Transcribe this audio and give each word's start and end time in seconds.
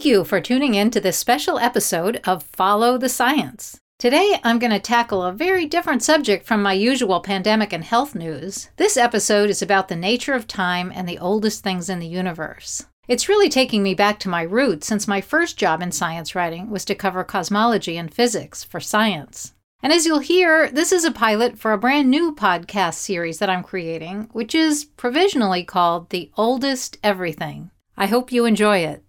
Thank 0.00 0.14
you 0.14 0.24
for 0.24 0.40
tuning 0.40 0.74
in 0.76 0.90
to 0.92 1.00
this 1.00 1.18
special 1.18 1.58
episode 1.58 2.22
of 2.24 2.42
Follow 2.42 2.96
the 2.96 3.10
Science. 3.10 3.78
Today, 3.98 4.40
I'm 4.42 4.58
going 4.58 4.72
to 4.72 4.80
tackle 4.80 5.22
a 5.22 5.30
very 5.30 5.66
different 5.66 6.02
subject 6.02 6.46
from 6.46 6.62
my 6.62 6.72
usual 6.72 7.20
pandemic 7.20 7.74
and 7.74 7.84
health 7.84 8.14
news. 8.14 8.70
This 8.78 8.96
episode 8.96 9.50
is 9.50 9.60
about 9.60 9.88
the 9.88 9.96
nature 9.96 10.32
of 10.32 10.46
time 10.46 10.90
and 10.94 11.06
the 11.06 11.18
oldest 11.18 11.62
things 11.62 11.90
in 11.90 11.98
the 11.98 12.06
universe. 12.06 12.86
It's 13.08 13.28
really 13.28 13.50
taking 13.50 13.82
me 13.82 13.92
back 13.92 14.18
to 14.20 14.30
my 14.30 14.40
roots 14.40 14.86
since 14.86 15.06
my 15.06 15.20
first 15.20 15.58
job 15.58 15.82
in 15.82 15.92
science 15.92 16.34
writing 16.34 16.70
was 16.70 16.86
to 16.86 16.94
cover 16.94 17.22
cosmology 17.22 17.98
and 17.98 18.10
physics 18.10 18.64
for 18.64 18.80
science. 18.80 19.52
And 19.82 19.92
as 19.92 20.06
you'll 20.06 20.20
hear, 20.20 20.70
this 20.70 20.92
is 20.92 21.04
a 21.04 21.12
pilot 21.12 21.58
for 21.58 21.74
a 21.74 21.78
brand 21.78 22.10
new 22.10 22.34
podcast 22.34 22.94
series 22.94 23.38
that 23.38 23.50
I'm 23.50 23.62
creating, 23.62 24.30
which 24.32 24.54
is 24.54 24.82
provisionally 24.82 25.62
called 25.62 26.08
The 26.08 26.30
Oldest 26.38 26.96
Everything. 27.04 27.70
I 27.98 28.06
hope 28.06 28.32
you 28.32 28.46
enjoy 28.46 28.78
it. 28.78 29.04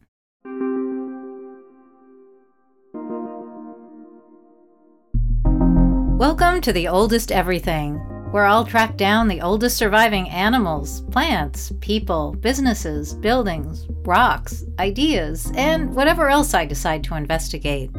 Welcome 6.21 6.61
to 6.61 6.71
The 6.71 6.88
Oldest 6.88 7.31
Everything, 7.31 7.95
where 8.29 8.45
I'll 8.45 8.63
track 8.63 8.95
down 8.95 9.27
the 9.27 9.41
oldest 9.41 9.75
surviving 9.75 10.29
animals, 10.29 11.02
plants, 11.09 11.73
people, 11.81 12.34
businesses, 12.34 13.16
buildings, 13.16 13.88
rocks, 14.03 14.63
ideas, 14.77 15.52
and 15.55 15.95
whatever 15.95 16.29
else 16.29 16.53
I 16.53 16.63
decide 16.63 17.03
to 17.05 17.15
investigate. 17.15 17.89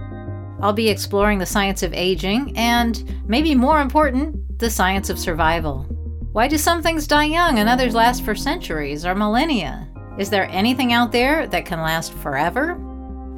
I'll 0.60 0.72
be 0.72 0.88
exploring 0.88 1.40
the 1.40 1.46
science 1.46 1.82
of 1.82 1.92
aging 1.94 2.56
and, 2.56 3.02
maybe 3.26 3.56
more 3.56 3.80
important, 3.80 4.56
the 4.60 4.70
science 4.70 5.10
of 5.10 5.18
survival. 5.18 5.82
Why 6.30 6.46
do 6.46 6.58
some 6.58 6.80
things 6.80 7.08
die 7.08 7.24
young 7.24 7.58
and 7.58 7.68
others 7.68 7.92
last 7.92 8.24
for 8.24 8.36
centuries 8.36 9.04
or 9.04 9.16
millennia? 9.16 9.90
Is 10.16 10.30
there 10.30 10.48
anything 10.52 10.92
out 10.92 11.10
there 11.10 11.48
that 11.48 11.66
can 11.66 11.80
last 11.80 12.14
forever? 12.14 12.74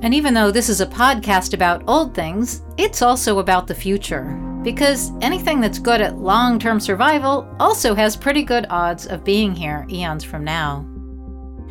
And 0.02 0.12
even 0.12 0.34
though 0.34 0.50
this 0.50 0.68
is 0.68 0.82
a 0.82 0.86
podcast 0.86 1.54
about 1.54 1.84
old 1.88 2.14
things, 2.14 2.60
it's 2.76 3.00
also 3.00 3.38
about 3.38 3.66
the 3.66 3.74
future. 3.74 4.38
Because 4.64 5.12
anything 5.20 5.60
that's 5.60 5.78
good 5.78 6.00
at 6.00 6.18
long 6.18 6.58
term 6.58 6.80
survival 6.80 7.46
also 7.60 7.94
has 7.94 8.16
pretty 8.16 8.42
good 8.42 8.64
odds 8.70 9.06
of 9.06 9.22
being 9.22 9.54
here 9.54 9.86
eons 9.90 10.24
from 10.24 10.42
now. 10.42 10.86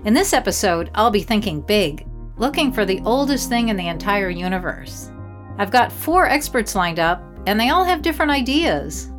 In 0.06 0.14
this 0.14 0.32
episode, 0.32 0.92
I'll 0.94 1.10
be 1.10 1.24
thinking 1.24 1.60
big, 1.60 2.06
looking 2.38 2.72
for 2.72 2.86
the 2.86 3.02
oldest 3.04 3.50
thing 3.50 3.70
in 3.70 3.78
the 3.78 3.88
entire 3.88 4.30
universe. 4.30 5.10
I've 5.58 5.72
got 5.72 5.92
four 5.92 6.28
experts 6.28 6.76
lined 6.76 7.00
up, 7.00 7.24
and 7.48 7.60
they 7.60 7.70
all 7.70 7.84
have 7.84 8.04
different 8.04 8.32
ideas. 8.32 9.10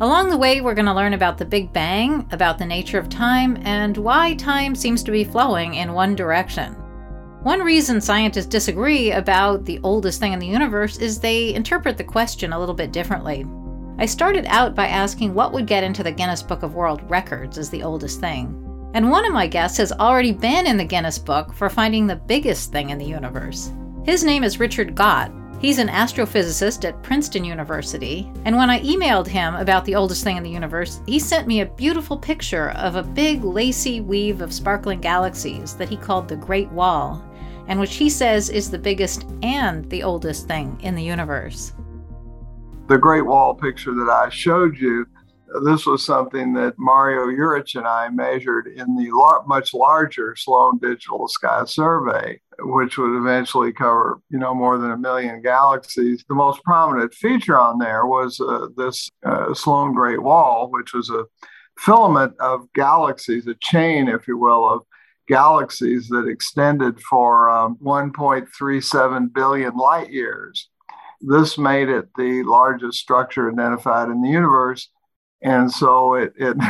Along 0.00 0.30
the 0.30 0.38
way, 0.38 0.60
we're 0.60 0.74
going 0.74 0.86
to 0.86 0.94
learn 0.94 1.12
about 1.12 1.36
the 1.36 1.44
Big 1.44 1.70
Bang, 1.72 2.26
about 2.30 2.56
the 2.56 2.64
nature 2.64 2.98
of 2.98 3.10
time, 3.10 3.58
and 3.66 3.96
why 3.96 4.34
time 4.36 4.74
seems 4.74 5.02
to 5.02 5.10
be 5.10 5.24
flowing 5.24 5.74
in 5.74 5.92
one 5.92 6.14
direction. 6.14 6.76
One 7.42 7.60
reason 7.60 8.00
scientists 8.00 8.46
disagree 8.46 9.12
about 9.12 9.64
the 9.64 9.78
oldest 9.84 10.18
thing 10.18 10.32
in 10.32 10.40
the 10.40 10.46
universe 10.46 10.98
is 10.98 11.20
they 11.20 11.54
interpret 11.54 11.96
the 11.96 12.02
question 12.04 12.52
a 12.52 12.58
little 12.58 12.74
bit 12.74 12.90
differently. 12.90 13.46
I 13.96 14.06
started 14.06 14.44
out 14.46 14.74
by 14.74 14.88
asking 14.88 15.34
what 15.34 15.52
would 15.52 15.66
get 15.66 15.84
into 15.84 16.02
the 16.02 16.10
Guinness 16.10 16.42
Book 16.42 16.64
of 16.64 16.74
World 16.74 17.00
Records 17.08 17.56
as 17.56 17.70
the 17.70 17.84
oldest 17.84 18.20
thing. 18.20 18.64
And 18.94 19.10
one 19.10 19.24
of 19.24 19.32
my 19.32 19.46
guests 19.46 19.78
has 19.78 19.92
already 19.92 20.32
been 20.32 20.66
in 20.66 20.76
the 20.76 20.84
Guinness 20.84 21.18
Book 21.18 21.54
for 21.54 21.70
finding 21.70 22.08
the 22.08 22.16
biggest 22.16 22.72
thing 22.72 22.90
in 22.90 22.98
the 22.98 23.04
universe. 23.04 23.70
His 24.04 24.24
name 24.24 24.42
is 24.42 24.58
Richard 24.58 24.96
Gott, 24.96 25.30
He's 25.60 25.80
an 25.80 25.88
astrophysicist 25.88 26.86
at 26.86 27.02
Princeton 27.02 27.44
University, 27.44 28.30
and 28.44 28.56
when 28.56 28.70
I 28.70 28.80
emailed 28.80 29.26
him 29.26 29.56
about 29.56 29.84
the 29.84 29.96
oldest 29.96 30.22
thing 30.22 30.36
in 30.36 30.44
the 30.44 30.50
universe, 30.50 31.00
he 31.04 31.18
sent 31.18 31.48
me 31.48 31.62
a 31.62 31.66
beautiful 31.66 32.16
picture 32.16 32.70
of 32.70 32.94
a 32.94 33.02
big 33.02 33.42
lacy 33.42 34.00
weave 34.00 34.40
of 34.40 34.52
sparkling 34.52 35.00
galaxies 35.00 35.74
that 35.74 35.88
he 35.88 35.96
called 35.96 36.28
the 36.28 36.36
Great 36.36 36.70
Wall, 36.70 37.24
and 37.68 37.78
which 37.78 37.96
he 37.96 38.10
says 38.10 38.50
is 38.50 38.70
the 38.70 38.78
biggest 38.78 39.26
and 39.42 39.88
the 39.90 40.02
oldest 40.02 40.48
thing 40.48 40.78
in 40.82 40.94
the 40.94 41.02
universe. 41.02 41.72
The 42.88 42.98
Great 42.98 43.26
Wall 43.26 43.54
picture 43.54 43.94
that 43.94 44.10
I 44.10 44.30
showed 44.30 44.76
you 44.76 45.06
this 45.62 45.86
was 45.86 46.04
something 46.04 46.52
that 46.54 46.78
Mario 46.78 47.26
Jurić 47.26 47.76
and 47.76 47.86
I 47.86 48.08
measured 48.10 48.66
in 48.66 48.96
the 48.96 49.10
lar- 49.10 49.44
much 49.46 49.72
larger 49.72 50.36
Sloan 50.36 50.78
Digital 50.78 51.26
Sky 51.28 51.64
Survey, 51.64 52.40
which 52.60 52.98
would 52.98 53.16
eventually 53.16 53.72
cover, 53.72 54.20
you 54.30 54.38
know, 54.38 54.54
more 54.54 54.78
than 54.78 54.90
a 54.90 54.98
million 54.98 55.40
galaxies. 55.42 56.24
The 56.28 56.34
most 56.34 56.62
prominent 56.64 57.14
feature 57.14 57.58
on 57.58 57.78
there 57.78 58.06
was 58.06 58.40
uh, 58.40 58.68
this 58.76 59.10
uh, 59.24 59.54
Sloan 59.54 59.94
Great 59.94 60.22
Wall, 60.22 60.68
which 60.70 60.92
was 60.92 61.10
a 61.10 61.24
filament 61.78 62.34
of 62.40 62.70
galaxies, 62.74 63.46
a 63.46 63.54
chain, 63.54 64.08
if 64.08 64.28
you 64.28 64.36
will, 64.36 64.68
of 64.68 64.82
galaxies 65.28 66.08
that 66.08 66.26
extended 66.26 67.00
for 67.00 67.50
um, 67.50 67.76
1.37 67.82 69.32
billion 69.32 69.76
light 69.76 70.10
years. 70.10 70.68
This 71.20 71.58
made 71.58 71.88
it 71.88 72.08
the 72.16 72.42
largest 72.44 72.98
structure 72.98 73.50
identified 73.50 74.08
in 74.08 74.22
the 74.22 74.28
universe 74.28 74.88
and 75.42 75.70
so 75.70 76.14
it 76.14 76.32
it, 76.36 76.56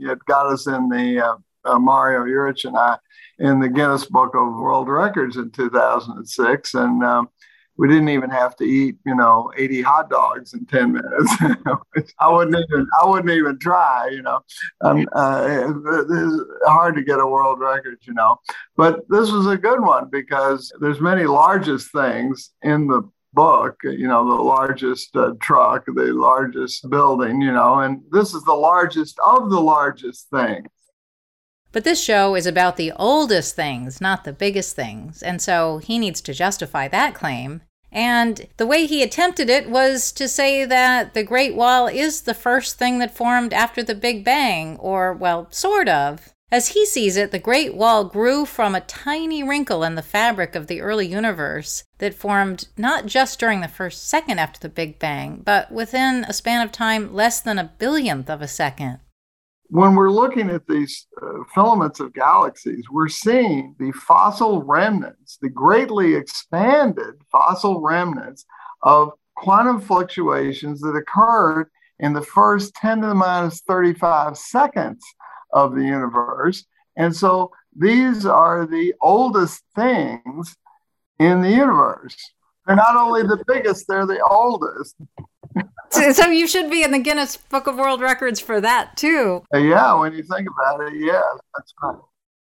it 0.00 0.18
got 0.26 0.46
us 0.46 0.66
in 0.66 0.88
the 0.88 1.20
uh, 1.20 1.36
uh, 1.64 1.78
Mario 1.78 2.24
Jurić 2.24 2.64
and 2.64 2.76
I 2.76 2.98
in 3.38 3.60
the 3.60 3.68
Guinness 3.68 4.06
Book 4.06 4.34
of 4.34 4.54
World 4.54 4.88
Records 4.88 5.36
in 5.36 5.50
2006, 5.50 6.74
and 6.74 7.04
um, 7.04 7.28
we 7.78 7.88
didn't 7.88 8.08
even 8.08 8.30
have 8.30 8.56
to 8.56 8.64
eat, 8.64 8.96
you 9.04 9.14
know, 9.14 9.52
80 9.56 9.82
hot 9.82 10.10
dogs 10.10 10.54
in 10.54 10.64
10 10.66 10.92
minutes. 10.92 11.36
I 12.20 12.32
wouldn't 12.32 12.56
even 12.56 12.86
I 13.00 13.06
wouldn't 13.06 13.30
even 13.30 13.58
try, 13.58 14.08
you 14.10 14.22
know. 14.22 14.40
Um, 14.80 15.06
uh, 15.12 15.46
it's 15.46 16.42
hard 16.66 16.94
to 16.96 17.02
get 17.02 17.20
a 17.20 17.26
world 17.26 17.60
record, 17.60 17.98
you 18.02 18.14
know. 18.14 18.40
But 18.76 19.08
this 19.08 19.30
was 19.30 19.46
a 19.46 19.58
good 19.58 19.80
one 19.80 20.08
because 20.10 20.72
there's 20.80 21.00
many 21.00 21.24
largest 21.24 21.92
things 21.92 22.50
in 22.62 22.86
the 22.86 23.02
book, 23.36 23.76
you 23.84 24.08
know, 24.08 24.24
the 24.24 24.42
largest 24.42 25.14
uh, 25.14 25.32
truck, 25.40 25.84
the 25.86 26.12
largest 26.12 26.88
building, 26.88 27.40
you 27.42 27.52
know, 27.52 27.80
and 27.80 28.00
this 28.10 28.34
is 28.34 28.42
the 28.44 28.54
largest 28.54 29.18
of 29.24 29.50
the 29.50 29.60
largest 29.60 30.28
things. 30.30 30.66
But 31.72 31.84
this 31.84 32.02
show 32.02 32.34
is 32.34 32.46
about 32.46 32.76
the 32.76 32.92
oldest 32.92 33.54
things, 33.54 34.00
not 34.00 34.24
the 34.24 34.32
biggest 34.32 34.74
things, 34.74 35.22
and 35.22 35.42
so 35.42 35.78
he 35.78 35.98
needs 35.98 36.20
to 36.22 36.34
justify 36.34 36.88
that 36.88 37.14
claim. 37.14 37.62
And 37.92 38.46
the 38.56 38.66
way 38.66 38.86
he 38.86 39.02
attempted 39.02 39.48
it 39.48 39.70
was 39.70 40.12
to 40.12 40.28
say 40.28 40.64
that 40.64 41.14
the 41.14 41.22
Great 41.22 41.54
Wall 41.54 41.86
is 41.86 42.22
the 42.22 42.34
first 42.34 42.78
thing 42.78 42.98
that 42.98 43.16
formed 43.16 43.52
after 43.52 43.82
the 43.82 43.94
Big 43.94 44.24
Bang, 44.24 44.76
or, 44.78 45.12
well, 45.12 45.48
sort 45.50 45.88
of. 45.88 46.32
As 46.52 46.68
he 46.68 46.86
sees 46.86 47.16
it, 47.16 47.32
the 47.32 47.40
Great 47.40 47.74
Wall 47.74 48.04
grew 48.04 48.46
from 48.46 48.74
a 48.74 48.80
tiny 48.80 49.42
wrinkle 49.42 49.82
in 49.82 49.96
the 49.96 50.02
fabric 50.02 50.54
of 50.54 50.68
the 50.68 50.80
early 50.80 51.06
universe 51.06 51.82
that 51.98 52.14
formed 52.14 52.68
not 52.76 53.06
just 53.06 53.40
during 53.40 53.62
the 53.62 53.68
first 53.68 54.06
second 54.06 54.38
after 54.38 54.60
the 54.60 54.68
Big 54.68 54.98
Bang, 54.98 55.42
but 55.44 55.72
within 55.72 56.24
a 56.24 56.32
span 56.32 56.64
of 56.64 56.70
time 56.70 57.12
less 57.12 57.40
than 57.40 57.58
a 57.58 57.72
billionth 57.78 58.30
of 58.30 58.42
a 58.42 58.48
second. 58.48 59.00
When 59.68 59.94
we're 59.94 60.10
looking 60.10 60.48
at 60.48 60.66
these 60.68 61.06
uh, 61.20 61.42
filaments 61.54 61.98
of 62.00 62.14
galaxies, 62.14 62.84
we're 62.90 63.08
seeing 63.08 63.74
the 63.78 63.92
fossil 63.92 64.62
remnants, 64.62 65.38
the 65.42 65.48
greatly 65.48 66.14
expanded 66.14 67.14
fossil 67.32 67.80
remnants 67.80 68.44
of 68.82 69.10
quantum 69.34 69.80
fluctuations 69.80 70.80
that 70.80 70.96
occurred 70.96 71.68
in 71.98 72.12
the 72.12 72.22
first 72.22 72.74
10 72.74 73.00
to 73.00 73.08
the 73.08 73.14
minus 73.14 73.60
35 73.62 74.36
seconds 74.36 75.04
of 75.52 75.74
the 75.74 75.82
universe. 75.82 76.64
And 76.96 77.14
so 77.14 77.50
these 77.76 78.24
are 78.24 78.66
the 78.66 78.94
oldest 79.00 79.62
things 79.74 80.56
in 81.18 81.40
the 81.40 81.50
universe. 81.50 82.16
They're 82.66 82.76
not 82.76 82.96
only 82.96 83.22
the 83.22 83.42
biggest, 83.46 83.86
they're 83.88 84.06
the 84.06 84.22
oldest. 84.22 84.96
So 85.90 86.26
you 86.26 86.46
should 86.46 86.70
be 86.70 86.82
in 86.82 86.90
the 86.90 86.98
Guinness 86.98 87.36
Book 87.36 87.66
of 87.66 87.76
World 87.76 88.00
Records 88.00 88.40
for 88.40 88.60
that 88.60 88.96
too. 88.96 89.42
Yeah, 89.52 89.98
when 89.98 90.12
you 90.12 90.22
think 90.22 90.48
about 90.48 90.80
it, 90.86 90.94
yeah, 90.96 91.22
that's 91.56 91.74
right. 91.82 91.96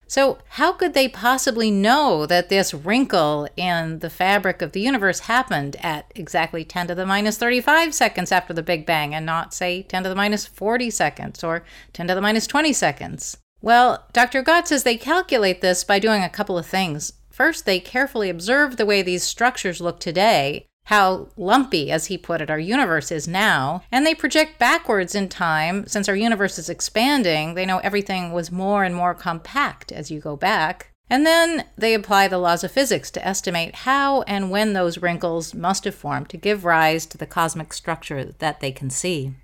So, 0.08 0.38
how 0.50 0.72
could 0.72 0.94
they 0.94 1.08
possibly 1.08 1.70
know 1.70 2.26
that 2.26 2.48
this 2.48 2.72
wrinkle 2.72 3.48
in 3.56 3.98
the 3.98 4.10
fabric 4.10 4.62
of 4.62 4.70
the 4.70 4.80
universe 4.80 5.20
happened 5.20 5.74
at 5.80 6.12
exactly 6.14 6.64
10 6.64 6.86
to 6.88 6.94
the 6.94 7.04
minus 7.04 7.38
35 7.38 7.92
seconds 7.92 8.30
after 8.30 8.54
the 8.54 8.62
Big 8.62 8.86
Bang 8.86 9.14
and 9.14 9.26
not, 9.26 9.52
say, 9.52 9.82
10 9.82 10.04
to 10.04 10.08
the 10.08 10.14
minus 10.14 10.46
40 10.46 10.90
seconds 10.90 11.42
or 11.42 11.64
10 11.92 12.06
to 12.06 12.14
the 12.14 12.20
minus 12.20 12.46
20 12.46 12.72
seconds? 12.72 13.38
Well, 13.60 14.06
Dr. 14.12 14.42
Gott 14.42 14.68
says 14.68 14.84
they 14.84 14.96
calculate 14.96 15.60
this 15.60 15.82
by 15.82 15.98
doing 15.98 16.22
a 16.22 16.28
couple 16.28 16.56
of 16.56 16.66
things. 16.66 17.12
First, 17.28 17.66
they 17.66 17.80
carefully 17.80 18.30
observe 18.30 18.76
the 18.76 18.86
way 18.86 19.02
these 19.02 19.24
structures 19.24 19.80
look 19.80 19.98
today 19.98 20.66
how 20.86 21.28
lumpy, 21.36 21.90
as 21.90 22.06
he 22.06 22.16
put 22.16 22.40
it, 22.40 22.50
our 22.50 22.58
universe 22.58 23.10
is 23.10 23.26
now. 23.26 23.82
And 23.90 24.06
they 24.06 24.14
project 24.14 24.58
backwards 24.58 25.14
in 25.14 25.28
time. 25.28 25.86
Since 25.86 26.08
our 26.08 26.16
universe 26.16 26.58
is 26.58 26.68
expanding, 26.68 27.54
they 27.54 27.66
know 27.66 27.78
everything 27.78 28.32
was 28.32 28.52
more 28.52 28.84
and 28.84 28.94
more 28.94 29.14
compact 29.14 29.90
as 29.90 30.10
you 30.10 30.20
go 30.20 30.36
back. 30.36 30.92
And 31.10 31.26
then 31.26 31.64
they 31.76 31.92
apply 31.94 32.28
the 32.28 32.38
laws 32.38 32.62
of 32.62 32.70
physics 32.70 33.10
to 33.12 33.26
estimate 33.26 33.76
how 33.76 34.22
and 34.22 34.50
when 34.50 34.72
those 34.72 34.98
wrinkles 34.98 35.54
must 35.54 35.84
have 35.84 35.94
formed 35.94 36.28
to 36.30 36.36
give 36.36 36.64
rise 36.64 37.04
to 37.06 37.18
the 37.18 37.26
cosmic 37.26 37.72
structure 37.72 38.32
that 38.38 38.60
they 38.60 38.70
can 38.70 38.90
see. 38.90 39.34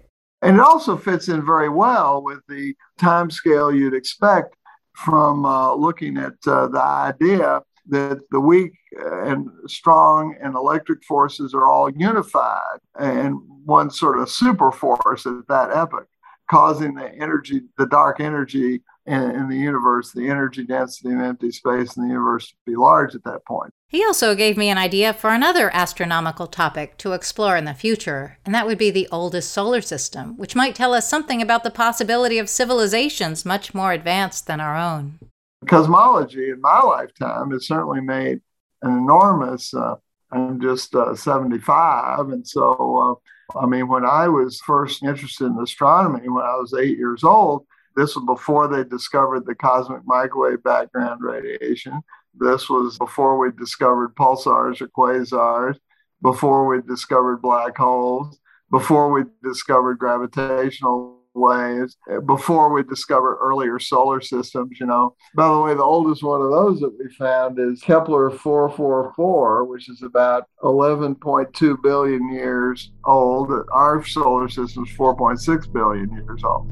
And 0.42 0.56
it 0.56 0.62
also 0.62 0.96
fits 0.96 1.28
in 1.28 1.44
very 1.44 1.68
well 1.68 2.22
with 2.22 2.40
the 2.48 2.74
time 2.98 3.30
scale 3.30 3.72
you'd 3.72 3.94
expect 3.94 4.56
from 4.94 5.44
uh, 5.44 5.74
looking 5.74 6.18
at 6.18 6.34
uh, 6.46 6.68
the 6.68 6.82
idea 6.82 7.62
that 7.88 8.20
the 8.30 8.40
weak 8.40 8.72
and 8.92 9.48
strong 9.66 10.36
and 10.40 10.54
electric 10.54 11.04
forces 11.04 11.54
are 11.54 11.68
all 11.68 11.90
unified 11.90 12.78
and 12.98 13.36
one 13.64 13.90
sort 13.90 14.18
of 14.18 14.30
super 14.30 14.70
force 14.70 15.26
at 15.26 15.46
that 15.48 15.70
epoch, 15.70 16.08
causing 16.50 16.94
the 16.94 17.12
energy, 17.14 17.62
the 17.78 17.86
dark 17.86 18.20
energy 18.20 18.82
in, 19.06 19.22
in, 19.22 19.48
the 19.48 19.56
universe, 19.56 20.12
the 20.12 20.28
energy 20.28 20.64
density 20.64 21.08
in 21.08 21.20
empty 21.20 21.50
space 21.50 21.96
in 21.96 22.04
the 22.04 22.08
universe 22.08 22.48
to 22.48 22.54
be 22.66 22.76
large 22.76 23.14
at 23.14 23.24
that 23.24 23.44
point. 23.44 23.72
He 23.88 24.04
also 24.04 24.34
gave 24.34 24.56
me 24.56 24.68
an 24.68 24.78
idea 24.78 25.12
for 25.12 25.30
another 25.30 25.70
astronomical 25.74 26.46
topic 26.46 26.96
to 26.98 27.12
explore 27.12 27.56
in 27.56 27.64
the 27.64 27.74
future, 27.74 28.38
and 28.46 28.54
that 28.54 28.66
would 28.66 28.78
be 28.78 28.90
the 28.90 29.08
oldest 29.10 29.50
solar 29.50 29.80
system, 29.80 30.36
which 30.36 30.56
might 30.56 30.74
tell 30.74 30.94
us 30.94 31.10
something 31.10 31.42
about 31.42 31.64
the 31.64 31.70
possibility 31.70 32.38
of 32.38 32.48
civilizations 32.48 33.44
much 33.44 33.74
more 33.74 33.92
advanced 33.92 34.46
than 34.46 34.60
our 34.60 34.76
own. 34.76 35.18
Cosmology 35.66 36.50
in 36.50 36.60
my 36.60 36.80
lifetime 36.80 37.50
has 37.52 37.66
certainly 37.66 38.00
made 38.00 38.40
an 38.82 38.96
enormous. 38.96 39.72
Uh, 39.72 39.96
I'm 40.30 40.60
just 40.60 40.94
uh, 40.94 41.14
75, 41.14 42.30
and 42.30 42.46
so 42.46 43.20
uh, 43.54 43.58
I 43.58 43.66
mean, 43.66 43.88
when 43.88 44.04
I 44.04 44.28
was 44.28 44.60
first 44.60 45.02
interested 45.02 45.46
in 45.46 45.58
astronomy 45.58 46.28
when 46.28 46.44
I 46.44 46.56
was 46.56 46.74
eight 46.74 46.96
years 46.96 47.22
old, 47.22 47.66
this 47.96 48.16
was 48.16 48.24
before 48.24 48.68
they 48.68 48.84
discovered 48.84 49.44
the 49.44 49.54
cosmic 49.54 50.06
microwave 50.06 50.62
background 50.62 51.20
radiation. 51.22 52.00
This 52.34 52.70
was 52.70 52.96
before 52.96 53.38
we 53.38 53.50
discovered 53.52 54.14
pulsars 54.14 54.80
or 54.80 54.88
quasars, 54.88 55.78
before 56.22 56.66
we 56.66 56.80
discovered 56.82 57.42
black 57.42 57.76
holes, 57.76 58.38
before 58.70 59.10
we 59.12 59.24
discovered 59.42 59.98
gravitational 59.98 61.21
waves, 61.34 61.96
eh, 62.10 62.18
before 62.18 62.72
we 62.72 62.82
discovered 62.82 63.36
earlier 63.36 63.78
solar 63.78 64.20
systems, 64.20 64.78
you 64.80 64.86
know. 64.86 65.14
By 65.34 65.48
the 65.48 65.60
way, 65.60 65.74
the 65.74 65.82
oldest 65.82 66.22
one 66.22 66.40
of 66.40 66.50
those 66.50 66.80
that 66.80 66.96
we 66.98 67.08
found 67.14 67.58
is 67.58 67.80
Kepler 67.80 68.30
444, 68.30 69.64
which 69.64 69.88
is 69.88 70.02
about 70.02 70.46
11.2 70.62 71.82
billion 71.82 72.32
years 72.32 72.92
old. 73.04 73.50
Our 73.72 74.04
solar 74.04 74.48
system 74.48 74.84
is 74.84 74.90
4.6 74.96 75.72
billion 75.72 76.12
years 76.12 76.42
old. 76.44 76.70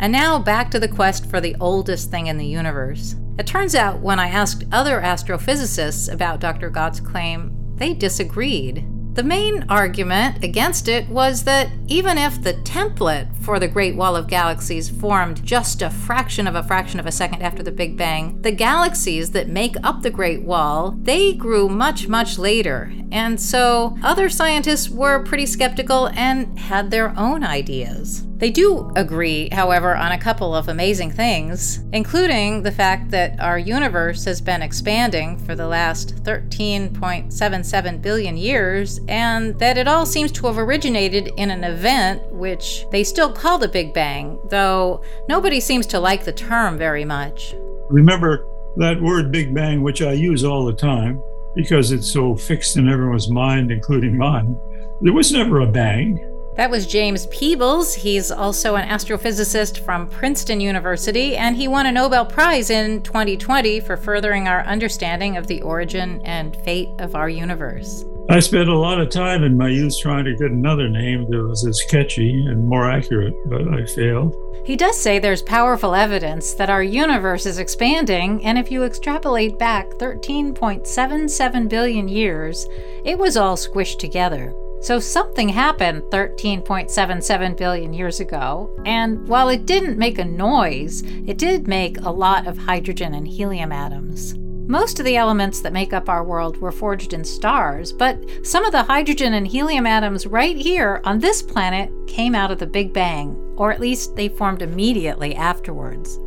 And 0.00 0.12
now 0.12 0.38
back 0.38 0.70
to 0.70 0.80
the 0.80 0.88
quest 0.88 1.26
for 1.26 1.40
the 1.40 1.56
oldest 1.60 2.10
thing 2.10 2.28
in 2.28 2.38
the 2.38 2.46
universe. 2.46 3.16
It 3.38 3.46
turns 3.46 3.74
out 3.74 4.00
when 4.00 4.18
I 4.18 4.28
asked 4.28 4.64
other 4.72 5.00
astrophysicists 5.00 6.10
about 6.12 6.40
Dr. 6.40 6.70
Gott's 6.70 7.00
claim, 7.00 7.54
they 7.76 7.92
disagreed. 7.92 8.86
The 9.12 9.24
main 9.24 9.64
argument 9.68 10.44
against 10.44 10.86
it 10.86 11.08
was 11.08 11.42
that 11.42 11.68
even 11.88 12.16
if 12.16 12.40
the 12.40 12.54
template 12.54 13.34
for 13.36 13.58
the 13.58 13.66
Great 13.66 13.96
Wall 13.96 14.14
of 14.14 14.28
Galaxies 14.28 14.88
formed 14.88 15.44
just 15.44 15.82
a 15.82 15.90
fraction 15.90 16.46
of 16.46 16.54
a 16.54 16.62
fraction 16.62 17.00
of 17.00 17.06
a 17.06 17.12
second 17.12 17.42
after 17.42 17.62
the 17.62 17.72
Big 17.72 17.96
Bang, 17.96 18.40
the 18.40 18.52
galaxies 18.52 19.32
that 19.32 19.48
make 19.48 19.74
up 19.82 20.02
the 20.02 20.10
Great 20.10 20.42
Wall, 20.42 20.92
they 21.02 21.32
grew 21.32 21.68
much, 21.68 22.06
much 22.06 22.38
later. 22.38 22.92
And 23.10 23.40
so 23.40 23.98
other 24.02 24.30
scientists 24.30 24.88
were 24.88 25.24
pretty 25.24 25.46
skeptical 25.46 26.08
and 26.10 26.56
had 26.56 26.90
their 26.90 27.12
own 27.18 27.42
ideas. 27.42 28.24
They 28.40 28.50
do 28.50 28.90
agree, 28.96 29.50
however, 29.52 29.94
on 29.94 30.12
a 30.12 30.18
couple 30.18 30.54
of 30.54 30.68
amazing 30.68 31.10
things, 31.10 31.80
including 31.92 32.62
the 32.62 32.72
fact 32.72 33.10
that 33.10 33.38
our 33.38 33.58
universe 33.58 34.24
has 34.24 34.40
been 34.40 34.62
expanding 34.62 35.36
for 35.36 35.54
the 35.54 35.66
last 35.66 36.16
13.77 36.24 38.00
billion 38.00 38.38
years, 38.38 38.98
and 39.08 39.58
that 39.58 39.76
it 39.76 39.86
all 39.86 40.06
seems 40.06 40.32
to 40.32 40.46
have 40.46 40.56
originated 40.56 41.30
in 41.36 41.50
an 41.50 41.64
event 41.64 42.22
which 42.32 42.86
they 42.90 43.04
still 43.04 43.30
call 43.30 43.58
the 43.58 43.68
Big 43.68 43.92
Bang, 43.92 44.38
though 44.48 45.02
nobody 45.28 45.60
seems 45.60 45.86
to 45.88 46.00
like 46.00 46.24
the 46.24 46.32
term 46.32 46.78
very 46.78 47.04
much. 47.04 47.54
Remember 47.90 48.46
that 48.76 49.02
word 49.02 49.30
Big 49.30 49.54
Bang, 49.54 49.82
which 49.82 50.00
I 50.00 50.12
use 50.12 50.44
all 50.44 50.64
the 50.64 50.72
time 50.72 51.22
because 51.54 51.92
it's 51.92 52.10
so 52.10 52.34
fixed 52.34 52.78
in 52.78 52.88
everyone's 52.88 53.28
mind, 53.28 53.70
including 53.70 54.16
mine. 54.16 54.58
There 55.02 55.12
was 55.12 55.30
never 55.30 55.60
a 55.60 55.66
bang. 55.66 56.29
That 56.56 56.70
was 56.70 56.86
James 56.86 57.26
Peebles. 57.28 57.94
He's 57.94 58.30
also 58.30 58.74
an 58.74 58.88
astrophysicist 58.88 59.78
from 59.78 60.08
Princeton 60.08 60.60
University, 60.60 61.36
and 61.36 61.56
he 61.56 61.68
won 61.68 61.86
a 61.86 61.92
Nobel 61.92 62.26
Prize 62.26 62.70
in 62.70 63.02
2020 63.02 63.80
for 63.80 63.96
furthering 63.96 64.48
our 64.48 64.62
understanding 64.62 65.36
of 65.36 65.46
the 65.46 65.62
origin 65.62 66.20
and 66.24 66.56
fate 66.56 66.90
of 66.98 67.14
our 67.14 67.28
universe. 67.28 68.04
I 68.28 68.40
spent 68.40 68.68
a 68.68 68.76
lot 68.76 69.00
of 69.00 69.10
time 69.10 69.42
in 69.42 69.56
my 69.56 69.68
youth 69.68 69.96
trying 70.00 70.24
to 70.24 70.36
get 70.36 70.50
another 70.50 70.88
name 70.88 71.30
that 71.30 71.42
was 71.42 71.64
as 71.64 71.82
catchy 71.88 72.44
and 72.46 72.66
more 72.66 72.90
accurate, 72.90 73.34
but 73.48 73.62
I 73.72 73.86
failed. 73.86 74.34
He 74.64 74.76
does 74.76 75.00
say 75.00 75.18
there's 75.18 75.42
powerful 75.42 75.94
evidence 75.94 76.54
that 76.54 76.68
our 76.68 76.82
universe 76.82 77.46
is 77.46 77.58
expanding, 77.58 78.44
and 78.44 78.58
if 78.58 78.70
you 78.70 78.84
extrapolate 78.84 79.58
back 79.58 79.88
13.77 79.92 81.68
billion 81.68 82.08
years, 82.08 82.66
it 83.04 83.18
was 83.18 83.36
all 83.36 83.56
squished 83.56 83.98
together. 83.98 84.54
So 84.80 84.98
something 84.98 85.50
happened 85.50 86.04
13.77 86.04 87.56
billion 87.58 87.92
years 87.92 88.18
ago, 88.18 88.74
and 88.86 89.28
while 89.28 89.50
it 89.50 89.66
didn't 89.66 89.98
make 89.98 90.18
a 90.18 90.24
noise, 90.24 91.02
it 91.26 91.36
did 91.36 91.68
make 91.68 92.00
a 92.00 92.10
lot 92.10 92.46
of 92.46 92.56
hydrogen 92.56 93.12
and 93.12 93.28
helium 93.28 93.72
atoms. 93.72 94.34
Most 94.70 94.98
of 94.98 95.04
the 95.04 95.16
elements 95.16 95.60
that 95.60 95.74
make 95.74 95.92
up 95.92 96.08
our 96.08 96.24
world 96.24 96.56
were 96.56 96.72
forged 96.72 97.12
in 97.12 97.24
stars, 97.24 97.92
but 97.92 98.18
some 98.42 98.64
of 98.64 98.72
the 98.72 98.84
hydrogen 98.84 99.34
and 99.34 99.46
helium 99.46 99.84
atoms 99.84 100.26
right 100.26 100.56
here 100.56 101.02
on 101.04 101.18
this 101.18 101.42
planet 101.42 101.92
came 102.06 102.34
out 102.34 102.50
of 102.50 102.58
the 102.58 102.66
Big 102.66 102.94
Bang, 102.94 103.36
or 103.56 103.72
at 103.72 103.80
least 103.80 104.16
they 104.16 104.28
formed 104.28 104.62
immediately 104.62 105.34
afterwards. 105.34 106.18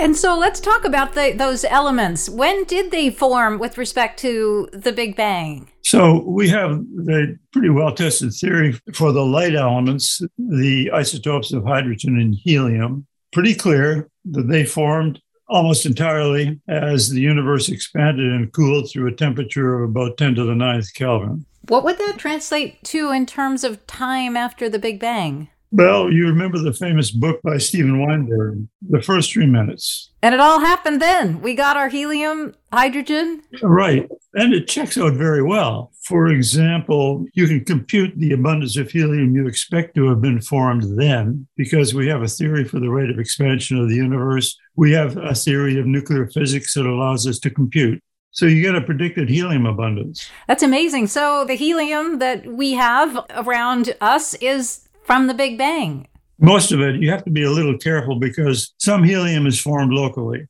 And 0.00 0.16
so 0.16 0.38
let's 0.38 0.60
talk 0.60 0.86
about 0.86 1.12
the, 1.12 1.34
those 1.36 1.62
elements. 1.62 2.26
When 2.26 2.64
did 2.64 2.90
they 2.90 3.10
form 3.10 3.58
with 3.58 3.76
respect 3.76 4.18
to 4.20 4.66
the 4.72 4.92
Big 4.92 5.14
Bang? 5.14 5.70
So 5.82 6.24
we 6.26 6.48
have 6.48 6.70
the 6.70 7.38
pretty 7.52 7.68
well 7.68 7.94
tested 7.94 8.32
theory 8.32 8.80
for 8.94 9.12
the 9.12 9.24
light 9.24 9.54
elements, 9.54 10.22
the 10.38 10.90
isotopes 10.94 11.52
of 11.52 11.66
hydrogen 11.66 12.18
and 12.18 12.34
helium. 12.34 13.06
Pretty 13.30 13.54
clear 13.54 14.08
that 14.30 14.48
they 14.48 14.64
formed 14.64 15.20
almost 15.50 15.84
entirely 15.84 16.58
as 16.66 17.10
the 17.10 17.20
universe 17.20 17.68
expanded 17.68 18.32
and 18.32 18.50
cooled 18.54 18.90
through 18.90 19.08
a 19.08 19.14
temperature 19.14 19.82
of 19.82 19.90
about 19.90 20.16
10 20.16 20.34
to 20.36 20.44
the 20.44 20.54
ninth 20.54 20.94
Kelvin. 20.94 21.44
What 21.68 21.84
would 21.84 21.98
that 21.98 22.16
translate 22.16 22.82
to 22.84 23.10
in 23.10 23.26
terms 23.26 23.64
of 23.64 23.86
time 23.86 24.34
after 24.34 24.70
the 24.70 24.78
Big 24.78 24.98
Bang? 24.98 25.50
Well, 25.72 26.12
you 26.12 26.26
remember 26.26 26.58
the 26.58 26.72
famous 26.72 27.12
book 27.12 27.40
by 27.42 27.58
Steven 27.58 28.04
Weinberg, 28.04 28.66
The 28.88 29.00
First 29.00 29.32
Three 29.32 29.46
Minutes. 29.46 30.10
And 30.20 30.34
it 30.34 30.40
all 30.40 30.58
happened 30.58 31.00
then. 31.00 31.40
We 31.42 31.54
got 31.54 31.76
our 31.76 31.88
helium, 31.88 32.54
hydrogen. 32.72 33.42
Right. 33.62 34.08
And 34.34 34.52
it 34.52 34.66
checks 34.66 34.98
out 34.98 35.12
very 35.12 35.44
well. 35.44 35.92
For 36.02 36.26
example, 36.26 37.24
you 37.34 37.46
can 37.46 37.64
compute 37.64 38.12
the 38.16 38.32
abundance 38.32 38.76
of 38.76 38.90
helium 38.90 39.36
you 39.36 39.46
expect 39.46 39.94
to 39.94 40.08
have 40.08 40.20
been 40.20 40.40
formed 40.40 40.98
then 40.98 41.46
because 41.56 41.94
we 41.94 42.08
have 42.08 42.22
a 42.22 42.28
theory 42.28 42.64
for 42.64 42.80
the 42.80 42.90
rate 42.90 43.10
of 43.10 43.20
expansion 43.20 43.78
of 43.78 43.88
the 43.88 43.94
universe. 43.94 44.58
We 44.74 44.90
have 44.92 45.16
a 45.18 45.34
theory 45.34 45.78
of 45.78 45.86
nuclear 45.86 46.26
physics 46.26 46.74
that 46.74 46.86
allows 46.86 47.28
us 47.28 47.38
to 47.40 47.50
compute. 47.50 48.02
So 48.32 48.46
you 48.46 48.62
get 48.62 48.74
a 48.74 48.80
predicted 48.80 49.28
helium 49.28 49.66
abundance. 49.66 50.30
That's 50.48 50.62
amazing. 50.64 51.06
So 51.08 51.44
the 51.44 51.54
helium 51.54 52.18
that 52.18 52.46
we 52.46 52.72
have 52.72 53.24
around 53.30 53.94
us 54.00 54.34
is 54.34 54.88
from 55.10 55.26
the 55.26 55.34
Big 55.34 55.58
Bang? 55.58 56.06
Most 56.38 56.70
of 56.70 56.80
it, 56.80 57.02
you 57.02 57.10
have 57.10 57.24
to 57.24 57.32
be 57.32 57.42
a 57.42 57.50
little 57.50 57.76
careful 57.76 58.20
because 58.20 58.74
some 58.78 59.02
helium 59.02 59.44
is 59.44 59.60
formed 59.60 59.92
locally, 59.92 60.46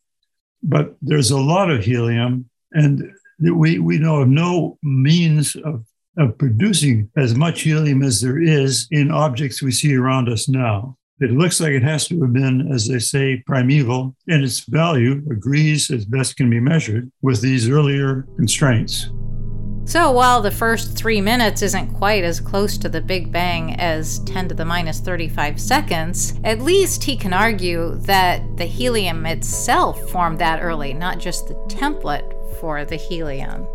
but 0.63 0.97
there's 1.01 1.31
a 1.31 1.41
lot 1.41 1.71
of 1.71 1.83
helium, 1.83 2.51
and 2.73 3.11
we, 3.41 3.79
we 3.79 3.99
know 3.99 4.21
of 4.21 4.29
no 4.29 4.77
means 4.83 5.57
of, 5.57 5.87
of 6.19 6.37
producing 6.37 7.11
as 7.17 7.35
much 7.35 7.63
helium 7.63 8.03
as 8.03 8.21
there 8.21 8.39
is 8.39 8.87
in 8.91 9.11
objects 9.11 9.63
we 9.63 9.73
see 9.73 9.97
around 9.97 10.29
us 10.29 10.47
now. 10.47 10.99
It 11.21 11.31
looks 11.31 11.59
like 11.59 11.73
it 11.73 11.83
has 11.83 12.07
to 12.09 12.21
have 12.21 12.35
been, 12.35 12.71
as 12.71 12.87
they 12.87 12.99
say, 12.99 13.43
primeval, 13.47 14.15
and 14.29 14.45
its 14.45 14.61
value 14.61 15.23
agrees 15.31 15.91
as 15.91 16.05
best 16.05 16.37
can 16.37 16.51
be 16.51 16.61
measured 16.61 17.11
with 17.23 17.41
these 17.41 17.71
earlier 17.71 18.29
constraints. 18.37 19.09
So 19.85 20.13
while 20.13 20.41
the 20.41 20.51
first 20.51 20.97
three 20.97 21.21
minutes 21.21 21.63
isn't 21.63 21.95
quite 21.95 22.23
as 22.23 22.39
close 22.39 22.79
to 22.79 22.89
the 22.89 23.01
Big 23.01 23.33
Bang 23.33 23.75
as 23.81 24.21
10 24.21 24.49
to 24.49 24.55
the 24.55 24.65
minus 24.65 25.01
35 25.01 25.61
seconds, 25.61 26.35
at 26.45 26.61
least 26.61 27.03
he 27.03 27.17
can 27.17 27.33
argue 27.33 27.97
that 28.03 28.57
the 28.57 28.67
helium 28.67 29.27
itself 29.27 30.09
formed 30.11 30.39
that 30.39 30.63
early, 30.63 30.95
not 30.95 31.19
just 31.19 31.49
the 31.49 31.55
template 31.69 32.33
for 32.61 32.85
the 32.85 32.97
helium. 32.97 33.67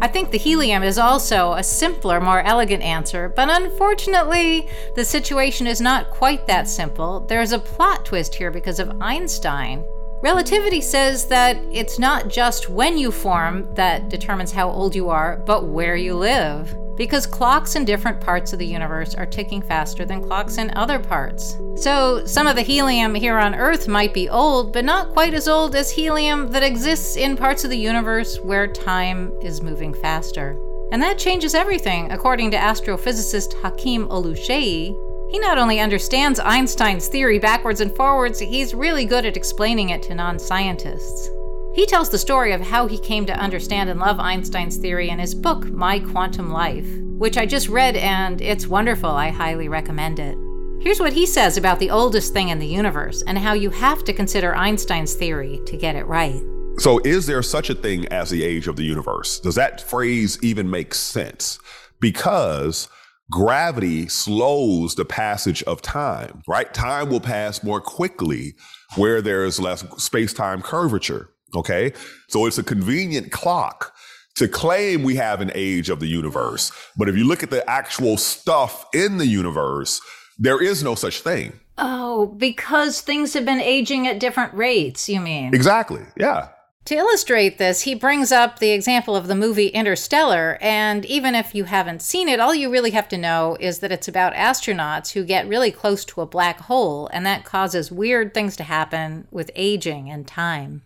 I 0.00 0.08
think 0.08 0.30
the 0.30 0.38
helium 0.38 0.82
is 0.82 0.98
also 0.98 1.52
a 1.54 1.62
simpler, 1.62 2.20
more 2.20 2.42
elegant 2.42 2.82
answer, 2.82 3.28
but 3.28 3.48
unfortunately, 3.48 4.68
the 4.94 5.04
situation 5.04 5.66
is 5.66 5.80
not 5.80 6.10
quite 6.10 6.46
that 6.46 6.68
simple. 6.68 7.20
There's 7.20 7.52
a 7.52 7.58
plot 7.58 8.04
twist 8.04 8.34
here 8.34 8.50
because 8.50 8.78
of 8.78 9.00
Einstein. 9.00 9.84
Relativity 10.22 10.80
says 10.80 11.26
that 11.26 11.56
it's 11.72 11.98
not 11.98 12.28
just 12.28 12.68
when 12.68 12.96
you 12.96 13.10
form 13.10 13.66
that 13.74 14.08
determines 14.08 14.52
how 14.52 14.70
old 14.70 14.94
you 14.94 15.10
are, 15.10 15.42
but 15.44 15.64
where 15.64 15.96
you 15.96 16.14
live. 16.14 16.76
Because 16.96 17.26
clocks 17.26 17.74
in 17.74 17.84
different 17.84 18.20
parts 18.20 18.52
of 18.52 18.60
the 18.60 18.66
universe 18.66 19.16
are 19.16 19.26
ticking 19.26 19.60
faster 19.60 20.04
than 20.04 20.22
clocks 20.22 20.58
in 20.58 20.70
other 20.76 21.00
parts. 21.00 21.58
So, 21.74 22.24
some 22.24 22.46
of 22.46 22.54
the 22.54 22.62
helium 22.62 23.16
here 23.16 23.36
on 23.36 23.56
Earth 23.56 23.88
might 23.88 24.14
be 24.14 24.28
old, 24.28 24.72
but 24.72 24.84
not 24.84 25.10
quite 25.12 25.34
as 25.34 25.48
old 25.48 25.74
as 25.74 25.90
helium 25.90 26.52
that 26.52 26.62
exists 26.62 27.16
in 27.16 27.36
parts 27.36 27.64
of 27.64 27.70
the 27.70 27.76
universe 27.76 28.38
where 28.44 28.68
time 28.68 29.32
is 29.42 29.60
moving 29.60 29.92
faster. 29.92 30.56
And 30.92 31.02
that 31.02 31.18
changes 31.18 31.56
everything, 31.56 32.12
according 32.12 32.52
to 32.52 32.58
astrophysicist 32.58 33.60
Hakeem 33.60 34.06
Oluseyi, 34.06 34.94
he 35.32 35.38
not 35.38 35.56
only 35.56 35.80
understands 35.80 36.38
Einstein's 36.38 37.08
theory 37.08 37.38
backwards 37.38 37.80
and 37.80 37.90
forwards, 37.96 38.38
he's 38.38 38.74
really 38.74 39.06
good 39.06 39.24
at 39.24 39.34
explaining 39.34 39.88
it 39.88 40.02
to 40.02 40.14
non 40.14 40.38
scientists. 40.38 41.30
He 41.74 41.86
tells 41.86 42.10
the 42.10 42.18
story 42.18 42.52
of 42.52 42.60
how 42.60 42.86
he 42.86 42.98
came 42.98 43.24
to 43.24 43.40
understand 43.40 43.88
and 43.88 43.98
love 43.98 44.20
Einstein's 44.20 44.76
theory 44.76 45.08
in 45.08 45.18
his 45.18 45.34
book, 45.34 45.64
My 45.64 45.98
Quantum 46.00 46.52
Life, 46.52 46.86
which 47.16 47.38
I 47.38 47.46
just 47.46 47.70
read 47.70 47.96
and 47.96 48.42
it's 48.42 48.66
wonderful. 48.66 49.08
I 49.08 49.30
highly 49.30 49.70
recommend 49.70 50.18
it. 50.18 50.36
Here's 50.82 51.00
what 51.00 51.14
he 51.14 51.24
says 51.24 51.56
about 51.56 51.78
the 51.78 51.88
oldest 51.88 52.34
thing 52.34 52.50
in 52.50 52.58
the 52.58 52.66
universe 52.66 53.22
and 53.26 53.38
how 53.38 53.54
you 53.54 53.70
have 53.70 54.04
to 54.04 54.12
consider 54.12 54.54
Einstein's 54.54 55.14
theory 55.14 55.62
to 55.64 55.78
get 55.78 55.96
it 55.96 56.04
right. 56.04 56.42
So, 56.76 57.00
is 57.04 57.24
there 57.24 57.42
such 57.42 57.70
a 57.70 57.74
thing 57.74 58.06
as 58.08 58.28
the 58.28 58.44
age 58.44 58.68
of 58.68 58.76
the 58.76 58.84
universe? 58.84 59.40
Does 59.40 59.54
that 59.54 59.80
phrase 59.80 60.38
even 60.42 60.68
make 60.68 60.92
sense? 60.92 61.58
Because 62.00 62.88
gravity 63.32 64.06
slows 64.08 64.94
the 64.94 65.04
passage 65.04 65.62
of 65.64 65.82
time, 65.82 66.42
right? 66.46 66.72
Time 66.72 67.08
will 67.08 67.20
pass 67.20 67.64
more 67.64 67.80
quickly 67.80 68.54
where 68.96 69.22
there's 69.22 69.58
less 69.58 69.84
space 69.96 70.32
time 70.32 70.62
curvature. 70.62 71.30
Okay. 71.56 71.92
So 72.28 72.46
it's 72.46 72.58
a 72.58 72.62
convenient 72.62 73.32
clock 73.32 73.94
to 74.36 74.48
claim 74.48 75.02
we 75.02 75.16
have 75.16 75.40
an 75.40 75.50
age 75.54 75.88
of 75.90 75.98
the 75.98 76.06
universe. 76.06 76.72
But 76.96 77.08
if 77.08 77.16
you 77.16 77.24
look 77.24 77.42
at 77.42 77.50
the 77.50 77.68
actual 77.68 78.16
stuff 78.16 78.86
in 78.94 79.16
the 79.16 79.26
universe, 79.26 80.00
there 80.38 80.62
is 80.62 80.84
no 80.84 80.94
such 80.94 81.20
thing. 81.20 81.58
Oh, 81.78 82.26
because 82.36 83.00
things 83.00 83.32
have 83.32 83.46
been 83.46 83.60
aging 83.60 84.06
at 84.06 84.20
different 84.20 84.52
rates, 84.54 85.08
you 85.08 85.20
mean? 85.20 85.54
Exactly. 85.54 86.02
Yeah. 86.16 86.48
To 86.86 86.96
illustrate 86.96 87.58
this, 87.58 87.82
he 87.82 87.94
brings 87.94 88.32
up 88.32 88.58
the 88.58 88.72
example 88.72 89.14
of 89.14 89.28
the 89.28 89.36
movie 89.36 89.68
Interstellar, 89.68 90.58
and 90.60 91.04
even 91.04 91.36
if 91.36 91.54
you 91.54 91.64
haven't 91.64 92.02
seen 92.02 92.28
it, 92.28 92.40
all 92.40 92.54
you 92.54 92.70
really 92.70 92.90
have 92.90 93.08
to 93.10 93.18
know 93.18 93.56
is 93.60 93.78
that 93.78 93.92
it's 93.92 94.08
about 94.08 94.34
astronauts 94.34 95.12
who 95.12 95.24
get 95.24 95.46
really 95.46 95.70
close 95.70 96.04
to 96.06 96.20
a 96.20 96.26
black 96.26 96.62
hole, 96.62 97.08
and 97.12 97.24
that 97.24 97.44
causes 97.44 97.92
weird 97.92 98.34
things 98.34 98.56
to 98.56 98.64
happen 98.64 99.28
with 99.30 99.52
aging 99.54 100.10
and 100.10 100.26
time. 100.26 100.82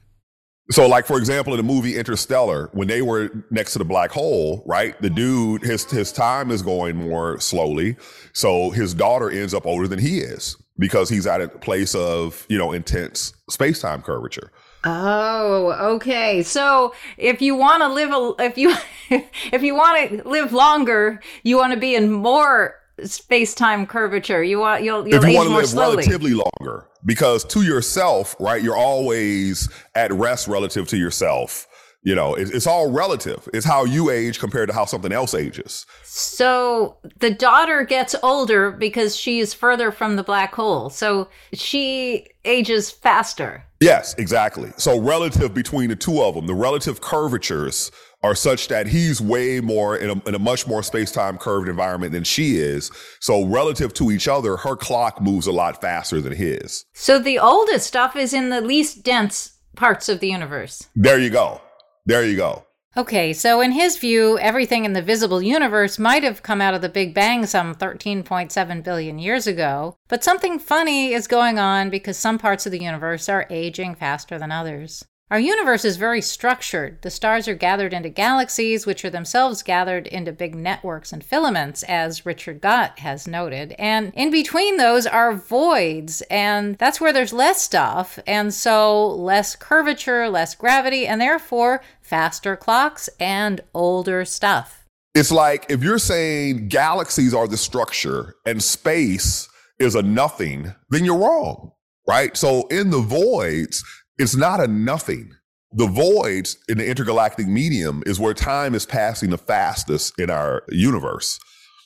So, 0.71 0.87
like 0.87 1.07
for 1.07 1.17
example, 1.17 1.55
in 1.55 1.59
the 1.59 1.62
movie 1.62 1.97
Interstellar, 1.97 2.69
when 2.75 2.88
they 2.88 3.00
were 3.00 3.31
next 3.50 3.73
to 3.73 3.79
the 3.79 3.85
black 3.85 4.11
hole, 4.11 4.65
right? 4.67 5.00
The 5.00 5.09
dude, 5.09 5.62
his 5.62 5.85
his 5.85 6.12
time 6.12 6.50
is 6.50 6.61
going 6.61 6.97
more 6.97 7.41
slowly, 7.41 7.97
so 8.35 8.71
his 8.71 8.93
daughter 8.93 9.31
ends 9.31 9.55
up 9.55 9.65
older 9.65 9.88
than 9.88 10.00
he 10.00 10.19
is 10.19 10.57
because 10.79 11.09
he's 11.09 11.26
at 11.26 11.41
a 11.41 11.49
place 11.49 11.95
of 11.95 12.45
you 12.50 12.59
know 12.59 12.73
intense 12.73 13.33
space 13.49 13.81
time 13.81 14.03
curvature. 14.03 14.50
Oh, 14.88 15.95
okay. 15.95 16.45
So 16.45 16.95
if 17.19 17.43
you 17.43 17.57
want 17.57 17.83
to 17.83 17.88
live 17.88 18.11
a, 18.12 18.45
if 18.45 18.57
you 18.57 18.75
if 19.52 19.62
you 19.62 19.75
want 19.75 20.11
to 20.11 20.28
live 20.28 20.52
longer, 20.52 21.21
you 21.43 21.57
want 21.57 21.73
to 21.73 21.78
be 21.78 21.97
in 21.97 22.12
more 22.12 22.76
space-time 23.02 23.87
curvature. 23.87 24.45
You 24.45 24.61
want 24.61 24.85
you'll 24.85 25.07
you'll 25.07 25.16
if 25.16 25.25
you 25.25 25.31
age 25.31 25.37
want 25.37 25.47
to 25.47 25.50
more 25.50 25.61
live 25.61 25.69
slowly. 25.69 25.97
relatively 25.97 26.35
longer, 26.35 26.87
because 27.05 27.45
to 27.47 27.62
yourself, 27.62 28.37
right, 28.38 28.62
you're 28.62 28.76
always 28.76 29.69
at 29.97 30.12
rest 30.12 30.47
relative 30.47 30.87
to 30.88 30.97
yourself. 30.97 31.66
You 32.02 32.14
know, 32.14 32.35
it, 32.35 32.55
it's 32.55 32.69
all 32.69 32.93
relative. 32.93 33.49
It's 33.52 33.66
how 33.66 33.85
you 33.85 34.11
age 34.11 34.38
compared 34.38 34.69
to 34.69 34.75
how 34.75 34.85
something 34.85 35.11
else 35.11 35.35
ages. 35.35 35.85
So 36.05 36.99
the 37.19 37.33
daughter 37.33 37.83
gets 37.83 38.14
older 38.23 38.71
because 38.71 39.16
she 39.16 39.40
is 39.40 39.52
further 39.52 39.90
from 39.90 40.14
the 40.14 40.23
black 40.23 40.55
hole. 40.55 40.88
So 40.88 41.28
she 41.52 42.28
ages 42.45 42.93
faster. 42.93 43.65
Yes, 43.80 44.14
exactly. 44.14 44.73
So 44.76 44.99
relative 45.00 45.52
between 45.52 45.90
the 45.90 45.97
two 45.97 46.23
of 46.23 46.35
them, 46.35 46.47
the 46.47 46.54
relative 46.54 47.00
curvatures 47.00 47.90
are 48.23 48.35
such 48.35 48.68
that 48.68 48.87
he's 48.87 49.21
way 49.21 49.61
more 49.61 49.97
in 49.97 50.11
a, 50.11 50.28
in 50.28 50.35
a 50.35 50.38
much 50.38 50.66
more 50.66 50.83
space-time 50.83 51.38
curved 51.38 51.68
environment 51.68 52.12
than 52.12 52.25
she 52.25 52.56
is. 52.56 52.90
So 53.21 53.45
relative 53.45 53.92
to 53.95 54.11
each 54.11 54.26
other, 54.28 54.56
her 54.56 54.76
clock 54.76 55.21
moves 55.21 55.47
a 55.47 55.52
lot 55.52 55.80
faster 55.80 56.21
than 56.21 56.33
his. 56.33 56.87
So 56.95 57.18
the 57.18 57.38
oldest 57.38 57.87
stuff 57.87 58.16
is 58.16 58.33
in 58.33 58.49
the 58.49 58.61
least 58.61 59.04
dense 59.04 59.52
parts 59.76 60.09
of 60.09 60.21
the 60.21 60.28
universe. 60.28 60.88
There 60.97 61.18
you 61.18 61.30
go. 61.30 61.61
There 62.06 62.25
you 62.25 62.37
go. 62.37 62.64
Okay, 62.99 63.35
so 63.35 63.61
in 63.61 63.73
his 63.73 63.99
view, 63.99 64.38
everything 64.38 64.87
in 64.87 64.95
the 64.95 65.03
visible 65.03 65.43
universe 65.43 65.99
might 65.99 66.23
have 66.23 66.43
come 66.43 66.62
out 66.62 66.73
of 66.73 66.81
the 66.81 66.88
Big 66.88 67.12
Bang 67.12 67.45
some 67.45 67.75
13.7 67.75 68.83
billion 68.83 69.19
years 69.19 69.47
ago, 69.47 69.99
but 70.09 70.25
something 70.25 70.59
funny 70.59 71.12
is 71.12 71.26
going 71.26 71.59
on 71.59 71.91
because 71.91 72.17
some 72.17 72.38
parts 72.38 72.65
of 72.65 72.73
the 72.73 72.83
universe 72.83 73.29
are 73.29 73.47
aging 73.50 73.97
faster 73.97 74.38
than 74.38 74.50
others. 74.50 75.05
Our 75.28 75.40
universe 75.40 75.85
is 75.85 75.97
very 75.97 76.23
structured. 76.23 77.02
The 77.02 77.11
stars 77.11 77.49
are 77.49 77.56
gathered 77.56 77.92
into 77.92 78.09
galaxies, 78.09 78.87
which 78.87 79.04
are 79.04 79.11
themselves 79.11 79.64
gathered 79.64 80.06
into 80.06 80.30
big 80.30 80.54
networks 80.54 81.12
and 81.12 81.25
filaments, 81.25 81.83
as 81.83 82.25
Richard 82.25 82.61
Gott 82.61 83.00
has 83.00 83.26
noted. 83.26 83.75
And 83.76 84.12
in 84.14 84.30
between 84.30 84.76
those 84.76 85.04
are 85.04 85.35
voids, 85.35 86.23
and 86.30 86.78
that's 86.78 87.00
where 87.00 87.12
there's 87.12 87.33
less 87.33 87.61
stuff, 87.61 88.21
and 88.25 88.54
so 88.54 89.04
less 89.04 89.56
curvature, 89.56 90.28
less 90.28 90.54
gravity, 90.54 91.09
and 91.09 91.21
therefore 91.21 91.83
faster 92.00 92.54
clocks 92.54 93.09
and 93.18 93.62
older 93.75 94.25
stuff. 94.25 94.85
It's 95.12 95.33
like 95.33 95.66
if 95.68 95.83
you're 95.83 95.99
saying 95.99 96.68
galaxies 96.68 97.35
are 97.35 97.49
the 97.49 97.56
structure 97.56 98.37
and 98.47 98.62
space 98.62 99.49
is 99.80 99.97
a 99.97 100.02
nothing, 100.02 100.73
then 100.90 101.04
you're 101.04 101.18
wrong, 101.18 101.73
right? 102.06 102.37
So 102.37 102.68
in 102.68 102.90
the 102.90 103.00
voids, 103.00 103.83
it's 104.18 104.37
not 104.37 104.61
a 104.61 104.66
nothing. 104.66 105.32
The 105.73 105.87
voids 105.87 106.56
in 106.68 106.78
the 106.78 106.88
intergalactic 106.88 107.46
medium 107.46 108.02
is 108.06 108.18
where 108.18 108.35
time 108.35 108.75
is 108.75 108.87
passing 108.87 109.30
the 109.30 109.38
fastest 109.38 110.18
in 110.18 110.30
our 110.30 110.62
universe. 110.68 111.38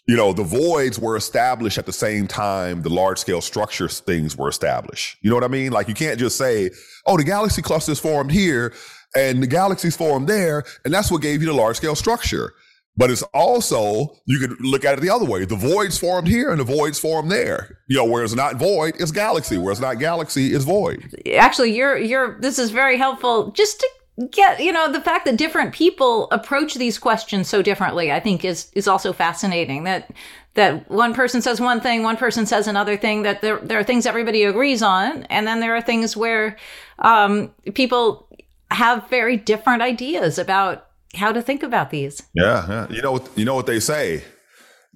You 0.06 0.16
know, 0.16 0.32
the 0.32 0.44
voids 0.44 0.99
were 0.99 1.16
established 1.16 1.78
at 1.78 1.87
the 1.87 1.92
same 1.92 2.26
time 2.26 2.82
the 2.82 2.88
large 2.88 3.18
scale 3.18 3.40
structure 3.40 3.88
things 3.88 4.37
were 4.37 4.49
established. 4.49 5.16
You 5.22 5.30
know 5.30 5.37
what 5.37 5.44
I 5.44 5.49
mean? 5.49 5.72
Like 5.72 5.88
you 5.88 5.94
can't 5.94 6.18
just 6.18 6.37
say, 6.37 6.70
oh, 7.06 7.16
the 7.16 7.25
galaxy 7.25 7.62
clusters 7.62 7.99
formed 7.99 8.30
here 8.30 8.72
and 9.16 9.42
the 9.42 9.46
galaxies 9.46 9.96
formed 9.96 10.28
there, 10.28 10.64
and 10.84 10.94
that's 10.94 11.10
what 11.10 11.22
gave 11.22 11.42
you 11.42 11.49
the 11.49 11.54
large 11.54 11.76
scale 11.76 11.96
structure. 11.96 12.54
But 12.97 13.11
it's 13.11 13.23
also, 13.32 14.16
you 14.26 14.38
could 14.38 14.61
look 14.61 14.85
at 14.85 14.99
it 14.99 15.00
the 15.00 15.11
other 15.11 15.25
way. 15.25 15.44
The 15.44 15.56
voids 15.56 15.97
formed 15.97 16.28
here 16.28 16.50
and 16.50 16.61
the 16.61 16.64
voids 16.64 16.99
formed 16.99 17.30
there. 17.30 17.78
You 17.88 17.97
know, 17.97 18.04
where 18.04 18.23
it's 18.23 18.35
not 18.35 18.56
void, 18.56 18.94
it's 18.99 19.12
galaxy. 19.12 19.56
Where 19.56 19.73
it's 19.73 19.80
not 19.80 19.99
galaxy, 19.99 20.52
it's 20.54 20.64
void. 20.64 21.14
Actually, 21.35 21.75
you're 21.75 21.97
you're 21.97 22.38
this 22.40 22.59
is 22.59 22.70
very 22.70 22.99
helpful 22.99 23.52
just 23.52 23.80
to 23.80 23.88
get, 24.30 24.61
you 24.61 24.73
know, 24.73 24.90
the 24.92 25.00
fact 25.00 25.25
that 25.25 25.37
different 25.37 25.73
people 25.73 26.28
approach 26.30 26.75
these 26.75 26.99
questions 26.99 27.49
so 27.49 27.62
differently, 27.62 28.12
I 28.12 28.20
think 28.20 28.44
is 28.44 28.70
is 28.75 28.87
also 28.87 29.12
fascinating. 29.12 29.85
That 29.85 30.11
that 30.54 30.90
one 30.90 31.14
person 31.14 31.40
says 31.40 31.61
one 31.61 31.80
thing, 31.80 32.02
one 32.02 32.16
person 32.16 32.44
says 32.44 32.66
another 32.66 32.97
thing, 32.97 33.23
that 33.23 33.40
there 33.40 33.59
there 33.59 33.78
are 33.78 33.85
things 33.85 34.04
everybody 34.04 34.44
agrees 34.44 34.82
on, 34.82 35.23
and 35.25 35.47
then 35.47 35.61
there 35.61 35.75
are 35.75 35.80
things 35.80 36.16
where 36.16 36.56
um, 36.99 37.54
people 37.75 38.28
have 38.70 39.09
very 39.09 39.37
different 39.37 39.80
ideas 39.80 40.38
about 40.38 40.89
how 41.14 41.33
to 41.33 41.43
think 41.43 41.62
about 41.62 41.90
these. 41.90 42.23
Yeah, 42.35 42.67
yeah. 42.69 42.87
You 42.90 43.02
know, 43.02 43.25
you 43.37 43.45
know 43.45 43.55
what 43.55 43.67
they 43.67 43.81
say: 43.81 44.25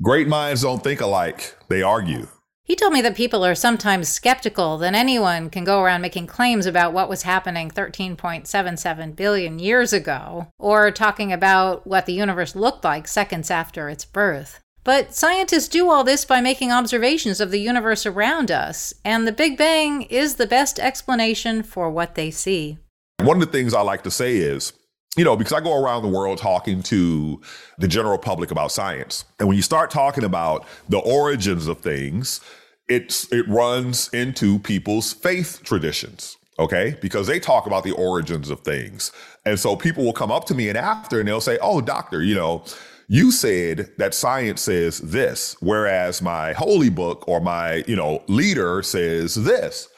great 0.03 0.29
minds 0.29 0.63
don't 0.63 0.83
think 0.83 1.01
alike; 1.01 1.57
they 1.69 1.83
argue. 1.83 2.29
He 2.67 2.77
told 2.77 2.95
me 2.95 3.03
that 3.03 3.15
people 3.15 3.45
are 3.45 3.55
sometimes 3.55 4.09
skeptical 4.09 4.79
that 4.79 4.95
anyone 4.95 5.51
can 5.51 5.65
go 5.65 5.83
around 5.83 6.01
making 6.01 6.29
claims 6.29 6.65
about 6.65 6.95
what 6.95 7.11
was 7.11 7.23
happening 7.23 7.71
13.77 7.71 9.15
billion 9.15 9.59
years 9.59 9.93
ago, 9.93 10.49
or 10.59 10.91
talking 10.91 11.31
about 11.31 11.87
what 11.87 12.07
the 12.07 12.15
universe 12.15 12.57
looked 12.57 12.83
like 12.83 13.07
seconds 13.07 13.51
after 13.51 13.91
its 13.91 14.07
birth. 14.07 14.61
But 14.83 15.15
scientists 15.15 15.69
do 15.69 15.91
all 15.91 16.05
this 16.05 16.25
by 16.25 16.41
making 16.41 16.73
observations 16.73 17.39
of 17.39 17.51
the 17.51 17.61
universe 17.61 18.07
around 18.07 18.51
us, 18.51 18.95
and 19.05 19.27
the 19.27 19.33
Big 19.33 19.59
Bang 19.59 20.03
is 20.03 20.37
the 20.37 20.47
best 20.47 20.79
explanation 20.79 21.63
for 21.63 21.91
what 21.91 22.15
they 22.15 22.31
see. 22.31 22.79
One 23.21 23.43
of 23.43 23.47
the 23.47 23.53
things 23.53 23.75
I 23.75 23.83
like 23.83 24.03
to 24.05 24.11
say 24.11 24.37
is, 24.37 24.73
you 25.17 25.25
know, 25.25 25.37
because 25.37 25.53
I 25.53 25.61
go 25.61 25.81
around 25.81 26.03
the 26.03 26.09
world 26.09 26.39
talking 26.39 26.83
to 26.85 27.41
the 27.79 27.89
general 27.89 28.19
public 28.19 28.51
about 28.51 28.73
science. 28.73 29.25
And 29.39 29.49
when 29.49 29.57
you 29.57 29.63
start 29.63 29.91
talking 29.91 30.25
about 30.25 30.67
the 30.89 30.99
origins 30.99 31.67
of 31.67 31.81
things, 31.81 32.41
it's 32.89 33.33
it 33.33 33.49
runs 33.49 34.09
into 34.09 34.59
people's 34.59 35.13
faith 35.13 35.61
traditions, 35.65 36.37
okay? 36.59 36.97
Because 37.01 37.27
they 37.27 37.41
talk 37.41 37.67
about 37.67 37.85
the 37.85 37.93
origins 37.93 38.51
of 38.51 38.61
things. 38.61 39.13
And 39.47 39.59
so 39.59 39.77
people 39.77 40.05
will 40.05 40.13
come 40.13 40.33
up 40.33 40.45
to 40.47 40.55
me 40.55 40.69
and 40.69 40.77
after 40.77 41.21
and 41.21 41.29
they'll 41.29 41.41
say, 41.41 41.59
"Oh, 41.63 41.81
doctor, 41.81 42.23
you 42.23 42.35
know, 42.35 42.65
you 43.09 43.31
said 43.31 43.91
that 43.99 44.15
science 44.15 44.63
says 44.63 44.99
this, 44.99 45.57
whereas 45.61 46.21
my 46.21 46.53
holy 46.53 46.91
book 46.91 47.27
or 47.29 47.41
my, 47.41 47.85
you 47.87 47.97
know, 47.97 48.23
leader 48.27 48.83
says 48.83 49.35
this." 49.35 49.89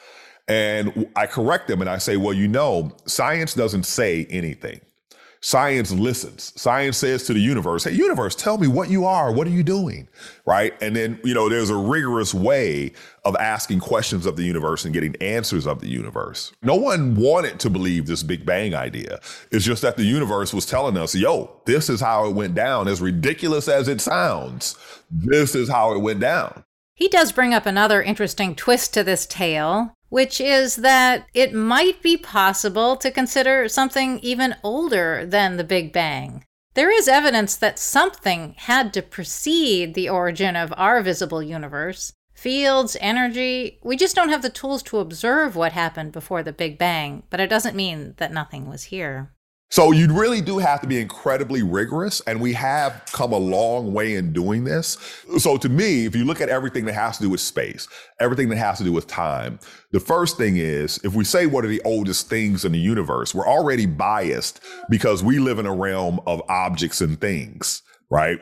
And 0.47 1.09
I 1.15 1.25
correct 1.25 1.67
them 1.67 1.81
and 1.81 1.89
I 1.89 1.97
say, 1.97 2.15
well, 2.15 2.33
you 2.33 2.47
know, 2.47 2.95
science 3.05 3.53
doesn't 3.53 3.83
say 3.83 4.25
anything. 4.29 4.79
Science 5.47 5.93
listens. 5.93 6.51
Science 6.57 6.97
says 6.97 7.23
to 7.23 7.33
the 7.33 7.39
universe, 7.39 7.85
Hey, 7.85 7.93
universe, 7.93 8.35
tell 8.35 8.57
me 8.57 8.67
what 8.67 8.89
you 8.89 9.05
are. 9.05 9.31
What 9.31 9.47
are 9.47 9.51
you 9.51 9.63
doing? 9.63 10.09
Right. 10.45 10.73
And 10.81 10.93
then, 10.93 11.21
you 11.23 11.33
know, 11.33 11.47
there's 11.47 11.69
a 11.69 11.75
rigorous 11.77 12.33
way 12.33 12.91
of 13.23 13.33
asking 13.37 13.79
questions 13.79 14.25
of 14.25 14.35
the 14.35 14.43
universe 14.43 14.83
and 14.83 14.93
getting 14.93 15.15
answers 15.21 15.65
of 15.65 15.79
the 15.79 15.87
universe. 15.87 16.51
No 16.63 16.75
one 16.75 17.15
wanted 17.15 17.61
to 17.61 17.69
believe 17.69 18.07
this 18.07 18.23
Big 18.23 18.45
Bang 18.45 18.75
idea. 18.75 19.21
It's 19.49 19.63
just 19.63 19.83
that 19.83 19.95
the 19.95 20.03
universe 20.03 20.53
was 20.53 20.65
telling 20.65 20.97
us, 20.97 21.15
yo, 21.15 21.61
this 21.63 21.89
is 21.89 22.01
how 22.01 22.27
it 22.27 22.35
went 22.35 22.53
down. 22.53 22.89
As 22.89 22.99
ridiculous 22.99 23.69
as 23.69 23.87
it 23.87 24.01
sounds, 24.01 24.75
this 25.09 25.55
is 25.55 25.69
how 25.69 25.93
it 25.93 25.99
went 25.99 26.19
down. 26.19 26.65
He 26.93 27.07
does 27.07 27.31
bring 27.31 27.53
up 27.53 27.65
another 27.65 28.01
interesting 28.01 28.53
twist 28.53 28.93
to 28.95 29.03
this 29.05 29.25
tale 29.25 29.93
which 30.09 30.39
is 30.39 30.77
that 30.77 31.25
it 31.33 31.53
might 31.53 32.01
be 32.01 32.17
possible 32.17 32.95
to 32.97 33.11
consider 33.11 33.67
something 33.67 34.19
even 34.19 34.55
older 34.63 35.25
than 35.25 35.57
the 35.57 35.63
Big 35.63 35.91
Bang. 35.91 36.43
There 36.73 36.91
is 36.91 37.07
evidence 37.07 37.55
that 37.55 37.79
something 37.79 38.53
had 38.57 38.93
to 38.93 39.01
precede 39.01 39.93
the 39.93 40.09
origin 40.09 40.55
of 40.55 40.73
our 40.77 41.01
visible 41.01 41.41
universe. 41.41 42.13
Fields, 42.33 42.95
energy, 43.01 43.79
we 43.83 43.97
just 43.97 44.15
don't 44.15 44.29
have 44.29 44.43
the 44.43 44.49
tools 44.51 44.83
to 44.83 44.99
observe 44.99 45.55
what 45.55 45.71
happened 45.71 46.11
before 46.11 46.43
the 46.43 46.53
Big 46.53 46.77
Bang, 46.77 47.23
but 47.31 47.39
it 47.39 47.49
doesn't 47.49 47.75
mean 47.75 48.13
that 48.17 48.31
nothing 48.31 48.69
was 48.69 48.83
here. 48.83 49.33
So 49.69 49.91
you 49.91 50.07
really 50.13 50.39
do 50.39 50.59
have 50.59 50.79
to 50.81 50.87
be 50.87 50.99
incredibly 50.99 51.61
rigorous, 51.61 52.21
and 52.21 52.39
we 52.39 52.53
have 52.53 53.03
come 53.11 53.33
a 53.33 53.37
long 53.37 53.93
way 53.93 54.15
in 54.15 54.31
doing 54.31 54.63
this. 54.63 54.97
So 55.39 55.57
to 55.57 55.67
me, 55.67 56.05
if 56.05 56.15
you 56.15 56.23
look 56.23 56.39
at 56.39 56.47
everything 56.47 56.85
that 56.85 56.93
has 56.93 57.17
to 57.17 57.23
do 57.23 57.29
with 57.29 57.41
space, 57.41 57.87
everything 58.21 58.47
that 58.49 58.57
has 58.57 58.77
to 58.77 58.85
do 58.85 58.93
with 58.93 59.07
time, 59.07 59.59
the 59.91 59.99
first 59.99 60.37
thing 60.37 60.55
is 60.55 60.99
if 61.03 61.15
we 61.15 61.25
say 61.25 61.47
what 61.47 61.65
are 61.65 61.69
the 61.69 61.81
oldest 61.83 62.29
things 62.29 62.63
in 62.63 62.71
the 62.71 62.79
universe, 62.79 63.35
we're 63.35 63.47
already 63.47 63.85
biased 63.85 64.61
because 64.89 65.21
we 65.21 65.37
live 65.37 65.59
in 65.59 65.65
a 65.65 65.75
realm 65.75 66.21
of 66.25 66.41
objects 66.47 67.01
and 67.01 67.19
things, 67.19 67.81
right? 68.09 68.39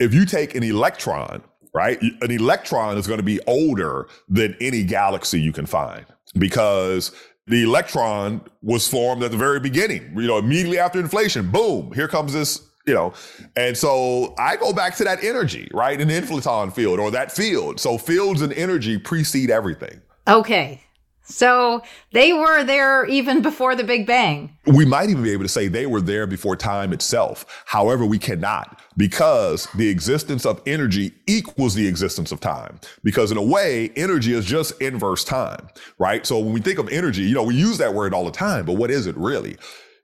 If 0.00 0.12
you 0.12 0.26
take 0.26 0.56
an 0.56 0.64
electron, 0.64 1.42
right, 1.72 2.02
an 2.02 2.32
electron 2.32 2.98
is 2.98 3.06
going 3.06 3.18
to 3.18 3.24
be 3.24 3.38
older 3.46 4.08
than 4.28 4.56
any 4.60 4.82
galaxy 4.82 5.40
you 5.40 5.52
can 5.52 5.66
find 5.66 6.04
because 6.36 7.12
the 7.48 7.62
electron 7.62 8.42
was 8.62 8.86
formed 8.86 9.22
at 9.22 9.30
the 9.30 9.36
very 9.36 9.60
beginning, 9.60 10.12
you 10.16 10.26
know, 10.26 10.38
immediately 10.38 10.78
after 10.78 11.00
inflation. 11.00 11.50
Boom, 11.50 11.92
here 11.92 12.08
comes 12.08 12.32
this, 12.32 12.60
you 12.86 12.94
know. 12.94 13.12
And 13.56 13.76
so 13.76 14.34
I 14.38 14.56
go 14.56 14.72
back 14.72 14.96
to 14.96 15.04
that 15.04 15.24
energy, 15.24 15.68
right? 15.72 16.00
An 16.00 16.08
inflaton 16.08 16.72
field 16.72 17.00
or 17.00 17.10
that 17.10 17.32
field. 17.32 17.80
So 17.80 17.98
fields 17.98 18.42
and 18.42 18.52
energy 18.52 18.98
precede 18.98 19.50
everything. 19.50 20.00
Okay. 20.26 20.82
So 21.28 21.82
they 22.12 22.32
were 22.32 22.64
there 22.64 23.04
even 23.04 23.42
before 23.42 23.76
the 23.76 23.84
Big 23.84 24.06
Bang. 24.06 24.56
We 24.66 24.86
might 24.86 25.10
even 25.10 25.22
be 25.22 25.30
able 25.30 25.44
to 25.44 25.48
say 25.48 25.68
they 25.68 25.84
were 25.84 26.00
there 26.00 26.26
before 26.26 26.56
time 26.56 26.92
itself. 26.92 27.44
However, 27.66 28.06
we 28.06 28.18
cannot 28.18 28.80
because 28.96 29.68
the 29.74 29.88
existence 29.88 30.46
of 30.46 30.62
energy 30.66 31.12
equals 31.26 31.74
the 31.74 31.86
existence 31.86 32.32
of 32.32 32.40
time. 32.40 32.80
Because 33.04 33.30
in 33.30 33.36
a 33.36 33.42
way, 33.42 33.90
energy 33.94 34.32
is 34.32 34.46
just 34.46 34.80
inverse 34.80 35.22
time, 35.22 35.68
right? 35.98 36.26
So 36.26 36.38
when 36.38 36.54
we 36.54 36.60
think 36.60 36.78
of 36.78 36.88
energy, 36.88 37.22
you 37.22 37.34
know, 37.34 37.44
we 37.44 37.54
use 37.54 37.76
that 37.76 37.92
word 37.92 38.14
all 38.14 38.24
the 38.24 38.30
time, 38.30 38.64
but 38.64 38.74
what 38.74 38.90
is 38.90 39.06
it 39.06 39.16
really? 39.16 39.58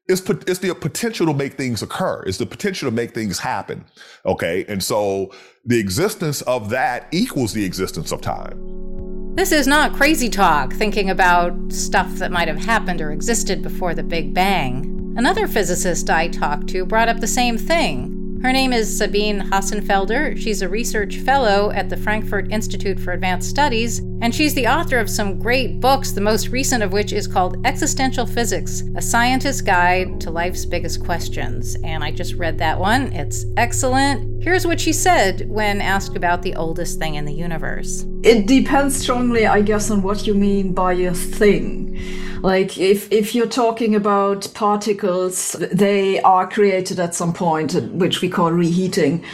It's, 0.07 0.21
it's 0.47 0.59
the 0.59 0.75
potential 0.75 1.27
to 1.27 1.33
make 1.33 1.55
things 1.55 1.81
occur. 1.81 2.23
It's 2.27 2.37
the 2.37 2.45
potential 2.45 2.91
to 2.91 2.95
make 2.95 3.15
things 3.15 3.39
happen. 3.39 3.87
Okay. 4.27 4.67
And 4.69 4.85
so 4.85 5.33
the 5.65 5.81
existence 5.81 6.43
of 6.43 6.69
that 6.69 7.09
equals 7.13 7.55
the 7.55 7.65
existence 7.65 8.13
of 8.13 8.21
time. 8.21 9.04
This 9.35 9.51
is 9.51 9.67
not 9.67 9.95
crazy 9.95 10.29
talk, 10.29 10.73
thinking 10.73 11.11
about 11.11 11.73
stuff 11.73 12.09
that 12.15 12.31
might 12.31 12.47
have 12.47 12.57
happened 12.59 13.01
or 13.01 13.11
existed 13.11 13.63
before 13.63 13.93
the 13.93 14.05
Big 14.05 14.33
Bang. 14.33 15.15
Another 15.17 15.49
physicist 15.49 16.09
I 16.09 16.29
talked 16.29 16.69
to 16.69 16.87
brought 16.87 17.09
up 17.09 17.19
the 17.19 17.27
same 17.27 17.59
thing 17.59 18.24
her 18.45 18.53
name 18.53 18.75
is 18.75 18.95
Sabine 18.95 19.41
Hossenfelder. 19.41 20.37
She's 20.39 20.61
a 20.61 20.69
research 20.69 21.17
fellow 21.17 21.71
at 21.71 21.89
the 21.89 21.97
Frankfurt 21.97 22.53
Institute 22.53 23.01
for 23.01 23.13
Advanced 23.13 23.49
Studies, 23.49 24.01
and 24.21 24.35
she's 24.35 24.53
the 24.53 24.67
author 24.67 24.99
of 24.99 25.09
some 25.09 25.39
great 25.39 25.81
books, 25.81 26.13
the 26.13 26.21
most 26.21 26.49
recent 26.49 26.83
of 26.83 26.93
which 26.93 27.15
is 27.15 27.27
called 27.27 27.57
Existential 27.65 28.27
Physics 28.27 28.83
A 28.97 29.01
Scientist's 29.01 29.63
Guide 29.63 30.21
to 30.21 30.31
Life's 30.31 30.67
Biggest 30.67 31.03
Questions. 31.03 31.79
And 31.85 32.05
I 32.05 32.11
just 32.11 32.35
read 32.35 32.59
that 32.59 32.79
one. 32.79 33.15
It's 33.15 33.47
excellent. 33.57 34.43
Here's 34.45 34.67
what 34.67 34.79
she 34.79 34.93
said 34.93 35.49
when 35.49 35.81
asked 35.81 36.15
about 36.15 36.43
the 36.43 36.55
oldest 36.55 36.99
thing 36.99 37.15
in 37.15 37.25
the 37.25 37.33
universe. 37.33 38.05
It 38.23 38.47
depends 38.47 38.95
strongly, 38.95 39.47
I 39.47 39.63
guess, 39.63 39.91
on 39.91 40.03
what 40.03 40.27
you 40.27 40.35
mean 40.35 40.75
by 40.75 40.93
a 40.93 41.15
thing. 41.15 41.99
Like 42.45 42.77
if 42.77 43.11
if 43.11 43.35
you're 43.35 43.47
talking 43.47 43.95
about 43.95 44.53
particles, 44.53 45.57
they 45.73 46.21
are 46.21 46.47
created 46.47 47.01
at 47.01 47.15
some 47.15 47.33
point, 47.33 47.75
uh, 47.75 47.81
which 47.81 48.21
we 48.21 48.29
call 48.29 48.53
reheating. 48.53 49.25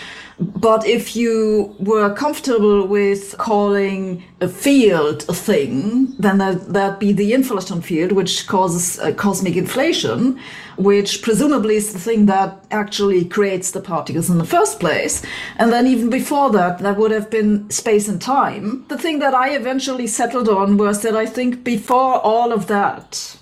But 0.40 0.86
if 0.86 1.14
you 1.14 1.76
were 1.78 2.14
comfortable 2.14 2.86
with 2.86 3.36
calling 3.36 4.24
a 4.40 4.48
field 4.48 5.26
a 5.28 5.34
thing, 5.34 6.14
then 6.18 6.38
that, 6.38 6.72
that'd 6.72 6.98
be 6.98 7.12
the 7.12 7.32
inflaton 7.32 7.84
field, 7.84 8.12
which 8.12 8.46
causes 8.46 8.98
uh, 9.00 9.12
cosmic 9.12 9.54
inflation, 9.56 10.40
which 10.78 11.20
presumably 11.20 11.76
is 11.76 11.92
the 11.92 11.98
thing 11.98 12.24
that 12.26 12.64
actually 12.70 13.26
creates 13.26 13.72
the 13.72 13.82
particles 13.82 14.30
in 14.30 14.38
the 14.38 14.46
first 14.46 14.80
place. 14.80 15.22
And 15.58 15.70
then 15.70 15.86
even 15.86 16.08
before 16.08 16.50
that, 16.52 16.78
that 16.78 16.96
would 16.96 17.10
have 17.10 17.30
been 17.30 17.68
space 17.68 18.08
and 18.08 18.20
time. 18.20 18.86
The 18.88 18.96
thing 18.96 19.18
that 19.18 19.34
I 19.34 19.50
eventually 19.50 20.06
settled 20.06 20.48
on 20.48 20.78
was 20.78 21.02
that 21.02 21.14
I 21.14 21.26
think 21.26 21.64
before 21.64 22.18
all 22.18 22.50
of 22.50 22.66
that, 22.68 23.36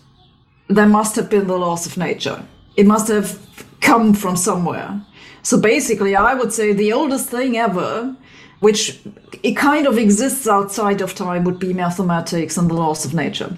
there 0.66 0.88
must 0.88 1.14
have 1.14 1.30
been 1.30 1.46
the 1.46 1.58
laws 1.58 1.86
of 1.86 1.96
nature. 1.96 2.44
It 2.76 2.86
must 2.86 3.06
have 3.06 3.38
come 3.80 4.14
from 4.14 4.34
somewhere. 4.34 5.00
So 5.42 5.60
basically, 5.60 6.16
I 6.16 6.34
would 6.34 6.52
say 6.52 6.72
the 6.72 6.92
oldest 6.92 7.28
thing 7.28 7.56
ever, 7.56 8.14
which 8.60 9.00
it 9.42 9.56
kind 9.56 9.86
of 9.86 9.98
exists 9.98 10.46
outside 10.48 11.00
of 11.00 11.14
time, 11.14 11.44
would 11.44 11.58
be 11.58 11.72
mathematics 11.72 12.56
and 12.56 12.68
the 12.68 12.74
laws 12.74 13.04
of 13.04 13.14
nature. 13.14 13.56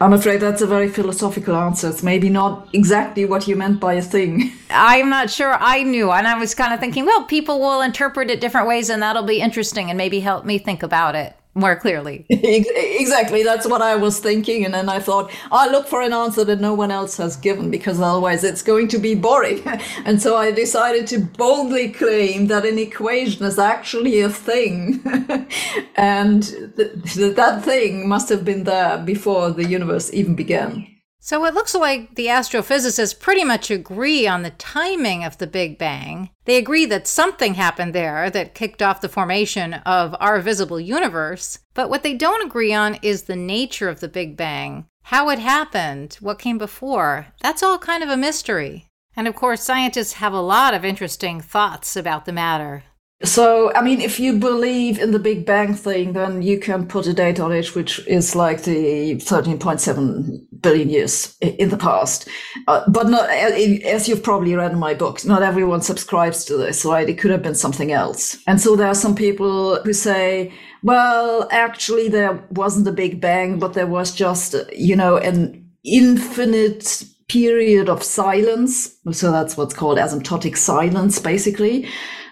I'm 0.00 0.12
afraid 0.12 0.40
that's 0.40 0.62
a 0.62 0.66
very 0.66 0.88
philosophical 0.88 1.56
answer. 1.56 1.88
It's 1.88 2.04
maybe 2.04 2.28
not 2.28 2.68
exactly 2.72 3.24
what 3.24 3.48
you 3.48 3.56
meant 3.56 3.80
by 3.80 3.94
a 3.94 4.02
thing. 4.02 4.52
I'm 4.70 5.10
not 5.10 5.28
sure 5.28 5.56
I 5.58 5.82
knew. 5.82 6.12
And 6.12 6.26
I 6.26 6.38
was 6.38 6.54
kind 6.54 6.72
of 6.72 6.78
thinking, 6.78 7.04
well, 7.04 7.24
people 7.24 7.58
will 7.58 7.80
interpret 7.80 8.30
it 8.30 8.40
different 8.40 8.68
ways, 8.68 8.90
and 8.90 9.02
that'll 9.02 9.24
be 9.24 9.40
interesting 9.40 9.90
and 9.90 9.98
maybe 9.98 10.20
help 10.20 10.44
me 10.44 10.58
think 10.58 10.82
about 10.84 11.16
it 11.16 11.37
more 11.58 11.76
clearly. 11.76 12.26
exactly. 12.30 13.42
That's 13.42 13.66
what 13.66 13.82
I 13.82 13.96
was 13.96 14.18
thinking. 14.20 14.64
And 14.64 14.74
then 14.74 14.88
I 14.88 14.98
thought, 14.98 15.30
I'll 15.50 15.70
look 15.70 15.86
for 15.86 16.02
an 16.02 16.12
answer 16.12 16.44
that 16.44 16.60
no 16.60 16.74
one 16.74 16.90
else 16.90 17.16
has 17.16 17.36
given 17.36 17.70
because 17.70 18.00
otherwise 18.00 18.44
it's 18.44 18.62
going 18.62 18.88
to 18.88 18.98
be 18.98 19.14
boring. 19.14 19.62
and 20.04 20.20
so 20.20 20.36
I 20.36 20.50
decided 20.50 21.06
to 21.08 21.20
boldly 21.20 21.90
claim 21.90 22.46
that 22.48 22.64
an 22.64 22.78
equation 22.78 23.44
is 23.44 23.58
actually 23.58 24.20
a 24.20 24.30
thing. 24.30 25.02
and 25.96 26.42
th- 26.76 26.92
th- 27.14 27.36
that 27.36 27.64
thing 27.64 28.08
must 28.08 28.28
have 28.28 28.44
been 28.44 28.64
there 28.64 28.98
before 28.98 29.50
the 29.50 29.64
universe 29.64 30.12
even 30.12 30.34
began. 30.34 30.97
So 31.28 31.44
it 31.44 31.52
looks 31.52 31.74
like 31.74 32.14
the 32.14 32.28
astrophysicists 32.28 33.20
pretty 33.20 33.44
much 33.44 33.70
agree 33.70 34.26
on 34.26 34.44
the 34.44 34.50
timing 34.52 35.24
of 35.24 35.36
the 35.36 35.46
Big 35.46 35.76
Bang. 35.76 36.30
They 36.46 36.56
agree 36.56 36.86
that 36.86 37.06
something 37.06 37.52
happened 37.52 37.94
there 37.94 38.30
that 38.30 38.54
kicked 38.54 38.80
off 38.80 39.02
the 39.02 39.10
formation 39.10 39.74
of 39.74 40.16
our 40.20 40.40
visible 40.40 40.80
universe. 40.80 41.58
But 41.74 41.90
what 41.90 42.02
they 42.02 42.14
don't 42.14 42.46
agree 42.46 42.72
on 42.72 42.94
is 43.02 43.24
the 43.24 43.36
nature 43.36 43.90
of 43.90 44.00
the 44.00 44.08
Big 44.08 44.38
Bang, 44.38 44.86
how 45.02 45.28
it 45.28 45.38
happened, 45.38 46.16
what 46.22 46.38
came 46.38 46.56
before. 46.56 47.26
That's 47.42 47.62
all 47.62 47.78
kind 47.78 48.02
of 48.02 48.08
a 48.08 48.16
mystery. 48.16 48.86
And 49.14 49.28
of 49.28 49.34
course, 49.34 49.62
scientists 49.62 50.14
have 50.14 50.32
a 50.32 50.40
lot 50.40 50.72
of 50.72 50.82
interesting 50.82 51.42
thoughts 51.42 51.94
about 51.94 52.24
the 52.24 52.32
matter. 52.32 52.84
So, 53.24 53.72
I 53.74 53.82
mean, 53.82 54.00
if 54.00 54.20
you 54.20 54.38
believe 54.38 55.00
in 55.00 55.10
the 55.10 55.18
Big 55.18 55.44
Bang 55.44 55.74
thing, 55.74 56.12
then 56.12 56.40
you 56.40 56.60
can 56.60 56.86
put 56.86 57.08
a 57.08 57.12
date 57.12 57.40
on 57.40 57.50
it, 57.50 57.74
which 57.74 57.98
is 58.06 58.36
like 58.36 58.62
the 58.62 59.16
13.7 59.16 60.46
billion 60.60 60.88
years 60.88 61.36
in 61.40 61.70
the 61.70 61.76
past. 61.76 62.28
Uh, 62.68 62.88
but 62.88 63.08
not, 63.08 63.28
as 63.28 64.08
you've 64.08 64.22
probably 64.22 64.54
read 64.54 64.70
in 64.70 64.78
my 64.78 64.94
book, 64.94 65.24
not 65.24 65.42
everyone 65.42 65.82
subscribes 65.82 66.44
to 66.44 66.56
this, 66.56 66.84
right? 66.84 67.08
It 67.08 67.18
could 67.18 67.32
have 67.32 67.42
been 67.42 67.56
something 67.56 67.90
else. 67.90 68.38
And 68.46 68.60
so 68.60 68.76
there 68.76 68.86
are 68.86 68.94
some 68.94 69.16
people 69.16 69.82
who 69.82 69.92
say, 69.92 70.52
well, 70.84 71.48
actually, 71.50 72.08
there 72.08 72.40
wasn't 72.50 72.86
a 72.86 72.92
Big 72.92 73.20
Bang, 73.20 73.58
but 73.58 73.74
there 73.74 73.88
was 73.88 74.14
just, 74.14 74.54
you 74.72 74.94
know, 74.94 75.16
an 75.16 75.68
infinite 75.84 77.04
period 77.28 77.88
of 77.88 78.02
silence. 78.02 78.96
So 79.12 79.30
that's 79.30 79.56
what's 79.56 79.74
called 79.74 79.98
asymptotic 79.98 80.56
silence, 80.56 81.18
basically 81.18 81.88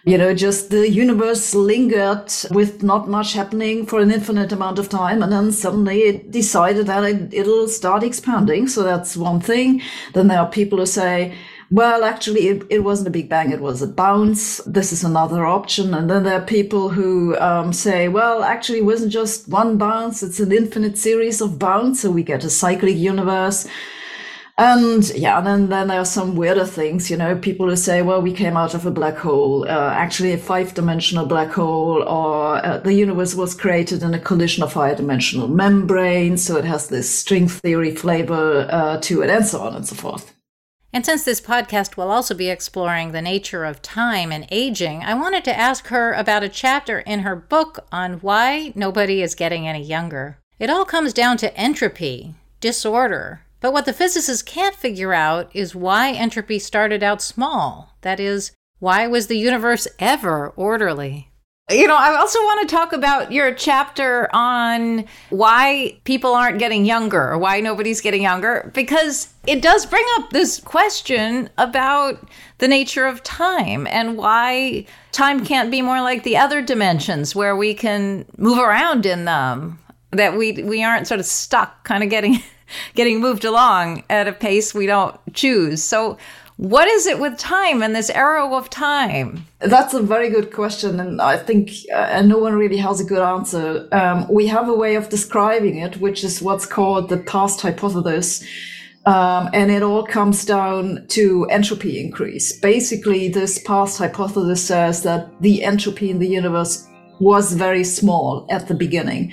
you 0.07 0.17
know, 0.17 0.33
just 0.33 0.71
the 0.71 0.89
universe 0.89 1.53
lingered 1.53 2.33
with 2.53 2.85
not 2.85 3.09
much 3.09 3.33
happening 3.33 3.85
for 3.85 3.99
an 3.99 4.13
infinite 4.13 4.53
amount 4.53 4.79
of 4.79 4.89
time. 4.89 5.21
And 5.21 5.33
then 5.33 5.51
suddenly 5.51 6.03
it 6.03 6.31
decided 6.31 6.87
that 6.87 7.03
it, 7.03 7.35
it'll 7.35 7.67
start 7.67 8.05
expanding. 8.05 8.69
So 8.69 8.85
that's 8.85 9.17
one 9.17 9.41
thing. 9.41 9.83
Then 10.15 10.29
there 10.29 10.39
are 10.39 10.49
people 10.49 10.79
who 10.79 10.87
say, 10.87 11.35
well, 11.73 12.05
actually, 12.05 12.47
it, 12.47 12.63
it, 12.71 12.85
wasn't 12.85 13.09
a 13.09 13.11
big 13.11 13.29
bang, 13.29 13.51
it 13.51 13.61
was 13.61 13.83
a 13.83 13.89
bounce. 13.89 14.59
This 14.59 14.93
is 14.93 15.03
another 15.03 15.45
option. 15.45 15.93
And 15.93 16.09
then 16.09 16.23
there 16.23 16.41
are 16.41 16.47
people 16.47 16.89
who 16.89 17.37
um, 17.39 17.73
say, 17.73 18.07
well, 18.07 18.45
actually, 18.45 18.79
it 18.79 18.85
wasn't 18.85 19.11
just 19.11 19.49
one 19.49 19.77
bounce, 19.77 20.23
it's 20.23 20.39
an 20.39 20.53
infinite 20.53 20.97
series 20.97 21.41
of 21.41 21.59
bounce. 21.59 22.03
So 22.03 22.13
we 22.13 22.23
get 22.23 22.45
a 22.45 22.51
cyclic 22.51 22.97
universe. 22.97 23.67
And 24.59 25.07
yeah, 25.11 25.37
and 25.37 25.47
then, 25.47 25.69
then 25.69 25.89
there 25.89 26.01
are 26.01 26.07
some 26.07 26.35
weirder 26.35 26.65
things, 26.65 27.11
you 27.11 27.19
know, 27.19 27.37
people 27.37 27.69
who 27.69 27.77
say, 27.77 28.01
well, 28.01 28.23
we 28.23 28.33
came 28.33 28.57
out 28.57 28.73
of 28.73 28.87
a 28.87 28.91
black 28.91 29.19
hole, 29.19 29.65
uh, 29.69 29.91
actually 29.93 30.33
a 30.33 30.39
five 30.39 30.73
dimensional 30.73 31.27
black 31.27 31.51
hole, 31.51 32.03
or 32.03 32.65
uh, 32.65 32.79
the 32.79 32.95
universe 32.95 33.35
was 33.35 33.55
created 33.55 34.03
in 34.03 34.15
a 34.15 34.19
collision 34.19 34.63
of 34.63 34.73
higher 34.73 34.95
dimensional 34.95 35.47
membranes. 35.47 36.43
So 36.43 36.57
it 36.57 36.65
has 36.65 36.89
this 36.89 37.11
string 37.11 37.49
theory 37.49 37.95
flavor 37.95 38.67
uh, 38.71 38.99
to 39.03 39.21
it, 39.21 39.29
and 39.29 39.45
so 39.45 39.61
on 39.61 39.77
and 39.77 39.87
so 39.87 39.95
forth. 39.95 40.33
And 40.91 41.05
since 41.05 41.25
this 41.25 41.43
podcast 41.43 41.99
will 41.99 42.11
also 42.11 42.35
be 42.35 42.49
exploring 42.49 43.13
the 43.13 43.21
nature 43.21 43.67
of 43.67 43.83
time 43.83 44.33
and 44.33 44.49
aging, 44.51 45.03
I 45.03 45.13
wanted 45.13 45.45
to 45.45 45.59
ask 45.59 45.89
her 45.89 46.15
about 46.15 46.43
a 46.43 46.49
chapter 46.49 47.01
in 47.01 47.21
her 47.21 47.37
book 47.37 47.85
on 47.93 48.15
why 48.21 48.73
nobody 48.75 49.21
is 49.21 49.35
getting 49.35 49.69
any 49.69 49.83
younger. 49.83 50.39
It 50.59 50.71
all 50.71 50.87
comes 50.87 51.13
down 51.13 51.37
to 51.39 51.55
entropy, 51.55 52.37
disorder, 52.61 53.43
but 53.67 53.73
what 53.73 53.85
the 53.85 53.93
physicists 53.93 54.45
can't 54.45 54.77
figure 54.77 55.13
out 55.13 55.51
is 55.53 55.75
why 55.75 56.13
entropy 56.13 56.57
started 56.57 57.03
out 57.03 57.21
small. 57.21 57.97
That 58.03 58.21
is, 58.21 58.53
why 58.79 59.09
was 59.09 59.27
the 59.27 59.37
universe 59.37 59.89
ever 59.99 60.51
orderly? 60.51 61.33
You 61.69 61.89
know, 61.89 61.97
I 61.97 62.15
also 62.15 62.39
want 62.39 62.61
to 62.61 62.73
talk 62.73 62.93
about 62.93 63.33
your 63.33 63.53
chapter 63.53 64.31
on 64.33 65.07
why 65.31 65.99
people 66.05 66.33
aren't 66.33 66.61
getting 66.61 66.85
younger 66.85 67.33
or 67.33 67.39
why 67.39 67.59
nobody's 67.59 68.01
getting 68.01 68.23
younger, 68.23 68.71
because 68.73 69.35
it 69.49 69.63
does 69.63 69.85
bring 69.85 70.07
up 70.19 70.31
this 70.31 70.61
question 70.61 71.51
about 71.59 72.25
the 72.59 72.69
nature 72.69 73.07
of 73.07 73.25
time 73.25 73.89
and 73.89 74.17
why 74.17 74.87
time 75.11 75.45
can't 75.45 75.73
be 75.73 75.83
more 75.83 76.01
like 76.03 76.23
the 76.23 76.37
other 76.37 76.63
dimensions 76.63 77.35
where 77.35 77.57
we 77.57 77.75
can 77.75 78.27
move 78.37 78.59
around 78.59 79.07
in 79.07 79.25
them, 79.25 79.81
that 80.13 80.37
we, 80.37 80.53
we 80.63 80.85
aren't 80.85 81.09
sort 81.09 81.19
of 81.19 81.27
stuck 81.27 81.83
kind 81.83 82.05
of 82.05 82.11
getting 82.11 82.41
getting 82.95 83.21
moved 83.21 83.45
along 83.45 84.05
at 84.11 84.29
a 84.29 84.33
pace 84.33 84.75
we 84.75 84.87
don't 84.87 85.17
choose. 85.35 85.83
So, 85.83 86.19
what 86.59 86.89
is 86.89 87.07
it 87.07 87.19
with 87.19 87.37
time 87.37 87.83
and 87.83 87.95
this 87.95 88.09
arrow 88.09 88.55
of 88.55 88.71
time? 88.71 89.45
That's 89.59 89.93
a 89.93 90.01
very 90.01 90.31
good 90.31 90.55
question, 90.55 90.99
and 91.01 91.21
I 91.21 91.37
think 91.37 91.71
uh, 91.95 92.23
no 92.23 92.39
one 92.39 92.55
really 92.55 92.79
has 92.79 92.99
a 92.99 93.05
good 93.05 93.21
answer. 93.21 93.87
Um, 93.93 94.27
we 94.31 94.47
have 94.47 94.67
a 94.71 94.75
way 94.75 94.95
of 94.95 95.11
describing 95.11 95.77
it, 95.77 95.99
which 95.99 96.25
is 96.25 96.41
what's 96.41 96.65
called 96.65 97.11
the 97.11 97.19
past 97.19 97.61
hypothesis. 97.61 98.43
Um, 99.05 99.51
and 99.53 99.71
it 99.71 99.85
all 99.85 100.05
comes 100.05 100.45
down 100.45 101.07
to 101.09 101.45
entropy 101.45 102.01
increase. 102.01 102.59
Basically, 102.59 103.29
this 103.29 103.59
past 103.59 103.99
hypothesis 103.99 104.67
says 104.67 105.05
that 105.05 105.31
the 105.41 105.63
entropy 105.63 106.11
in 106.11 106.19
the 106.19 106.27
universe 106.27 106.89
was 107.21 107.53
very 107.53 107.85
small 107.85 108.47
at 108.51 108.67
the 108.67 108.75
beginning. 108.75 109.33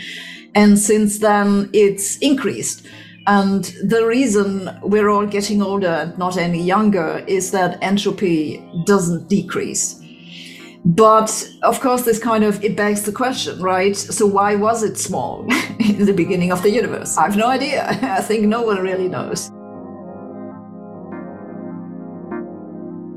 And 0.54 0.78
since 0.78 1.20
then, 1.20 1.72
it's 1.74 2.18
increased. 2.18 2.86
And 3.26 3.64
the 3.84 4.06
reason 4.06 4.70
we're 4.82 5.10
all 5.10 5.26
getting 5.26 5.62
older 5.62 5.88
and 5.88 6.18
not 6.18 6.38
any 6.38 6.62
younger 6.62 7.24
is 7.28 7.52
that 7.52 7.82
entropy 7.82 8.64
doesn't 8.86 9.30
decrease. 9.30 10.00
But 10.86 11.50
of 11.62 11.80
course, 11.80 12.04
this 12.04 12.20
kind 12.20 12.44
of 12.44 12.62
it 12.64 12.76
begs 12.76 13.04
the 13.04 13.14
question, 13.14 13.62
right? 13.62 13.96
So 13.96 14.26
why 14.26 14.56
was 14.56 14.84
it 14.84 14.98
small 14.98 15.48
in 15.80 16.06
the 16.06 16.14
beginning 16.14 16.52
of 16.52 16.62
the 16.62 16.70
universe? 16.70 17.18
I 17.18 17.24
have 17.24 17.38
no 17.38 17.48
idea. 17.48 17.88
I 18.02 18.22
think 18.22 18.44
no 18.44 18.62
one 18.64 18.82
really 18.82 19.08
knows. 19.08 19.50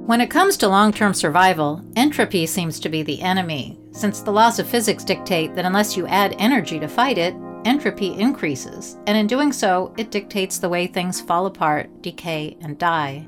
When 0.07 0.21
it 0.21 0.31
comes 0.31 0.57
to 0.59 0.69
long 0.69 0.93
term 0.93 1.13
survival, 1.15 1.83
entropy 1.97 2.47
seems 2.47 2.79
to 2.79 2.89
be 2.89 3.03
the 3.03 3.21
enemy, 3.21 3.77
since 3.91 4.21
the 4.21 4.31
laws 4.31 4.61
of 4.61 4.69
physics 4.69 5.03
dictate 5.03 5.57
that 5.57 5.65
unless 5.65 5.97
you 5.97 6.07
add 6.07 6.37
energy 6.39 6.79
to 6.79 6.87
fight 6.87 7.19
it, 7.19 7.35
entropy 7.67 8.15
increases, 8.15 8.97
and 9.07 9.19
in 9.19 9.27
doing 9.27 9.53
so, 9.53 9.93
it 9.99 10.11
dictates 10.11 10.59
the 10.59 10.69
way 10.69 10.87
things 10.87 11.21
fall 11.21 11.47
apart, 11.47 11.91
decay, 12.01 12.57
and 12.61 12.79
die. 12.79 13.27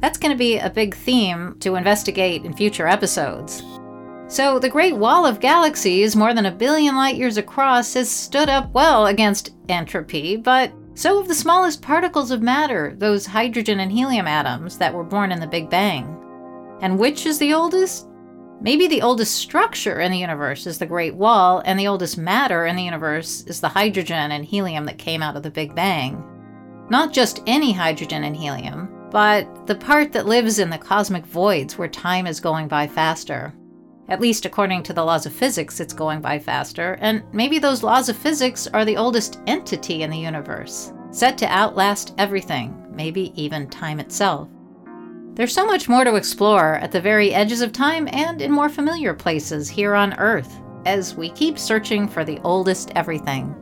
That's 0.00 0.18
going 0.18 0.32
to 0.32 0.38
be 0.38 0.58
a 0.58 0.70
big 0.70 0.94
theme 0.94 1.56
to 1.60 1.74
investigate 1.74 2.44
in 2.44 2.54
future 2.54 2.86
episodes. 2.86 3.62
So, 4.28 4.58
the 4.58 4.68
Great 4.68 4.96
Wall 4.96 5.26
of 5.26 5.40
Galaxies, 5.40 6.14
more 6.14 6.34
than 6.34 6.46
a 6.46 6.52
billion 6.52 6.94
light 6.94 7.16
years 7.16 7.36
across, 7.36 7.94
has 7.94 8.08
stood 8.08 8.48
up 8.48 8.72
well 8.72 9.06
against 9.06 9.54
entropy, 9.68 10.36
but 10.36 10.72
so 10.94 11.18
have 11.18 11.28
the 11.28 11.34
smallest 11.34 11.82
particles 11.82 12.30
of 12.30 12.42
matter, 12.42 12.94
those 12.98 13.26
hydrogen 13.26 13.80
and 13.80 13.90
helium 13.90 14.26
atoms 14.26 14.76
that 14.78 14.92
were 14.92 15.02
born 15.02 15.32
in 15.32 15.40
the 15.40 15.46
Big 15.46 15.70
Bang. 15.70 16.16
And 16.82 16.98
which 16.98 17.26
is 17.26 17.38
the 17.38 17.54
oldest? 17.54 18.06
Maybe 18.62 18.86
the 18.86 19.00
oldest 19.00 19.36
structure 19.36 20.00
in 20.00 20.12
the 20.12 20.18
universe 20.18 20.66
is 20.66 20.78
the 20.78 20.84
Great 20.84 21.14
Wall, 21.14 21.62
and 21.64 21.78
the 21.78 21.88
oldest 21.88 22.18
matter 22.18 22.66
in 22.66 22.76
the 22.76 22.82
universe 22.82 23.42
is 23.46 23.60
the 23.60 23.68
hydrogen 23.68 24.32
and 24.32 24.44
helium 24.44 24.84
that 24.84 24.98
came 24.98 25.22
out 25.22 25.34
of 25.34 25.42
the 25.42 25.50
Big 25.50 25.74
Bang. 25.74 26.22
Not 26.90 27.12
just 27.12 27.42
any 27.46 27.72
hydrogen 27.72 28.24
and 28.24 28.36
helium, 28.36 29.08
but 29.10 29.66
the 29.66 29.74
part 29.74 30.12
that 30.12 30.26
lives 30.26 30.58
in 30.58 30.68
the 30.68 30.76
cosmic 30.76 31.24
voids 31.24 31.78
where 31.78 31.88
time 31.88 32.26
is 32.26 32.38
going 32.38 32.68
by 32.68 32.86
faster. 32.86 33.54
At 34.10 34.20
least 34.20 34.44
according 34.44 34.82
to 34.84 34.92
the 34.92 35.04
laws 35.04 35.24
of 35.24 35.32
physics, 35.32 35.80
it's 35.80 35.94
going 35.94 36.20
by 36.20 36.38
faster, 36.38 36.98
and 37.00 37.22
maybe 37.32 37.58
those 37.58 37.82
laws 37.82 38.10
of 38.10 38.16
physics 38.16 38.66
are 38.66 38.84
the 38.84 38.96
oldest 38.96 39.40
entity 39.46 40.02
in 40.02 40.10
the 40.10 40.18
universe, 40.18 40.92
set 41.12 41.38
to 41.38 41.46
outlast 41.46 42.12
everything, 42.18 42.76
maybe 42.92 43.32
even 43.40 43.70
time 43.70 44.00
itself. 44.00 44.48
There's 45.34 45.54
so 45.54 45.64
much 45.64 45.88
more 45.88 46.04
to 46.04 46.16
explore 46.16 46.74
at 46.76 46.92
the 46.92 47.00
very 47.00 47.32
edges 47.32 47.60
of 47.62 47.72
time 47.72 48.08
and 48.12 48.42
in 48.42 48.50
more 48.50 48.68
familiar 48.68 49.14
places 49.14 49.68
here 49.68 49.94
on 49.94 50.14
Earth 50.14 50.60
as 50.86 51.14
we 51.14 51.30
keep 51.30 51.58
searching 51.58 52.08
for 52.08 52.24
the 52.24 52.40
oldest 52.40 52.90
everything. 52.96 53.54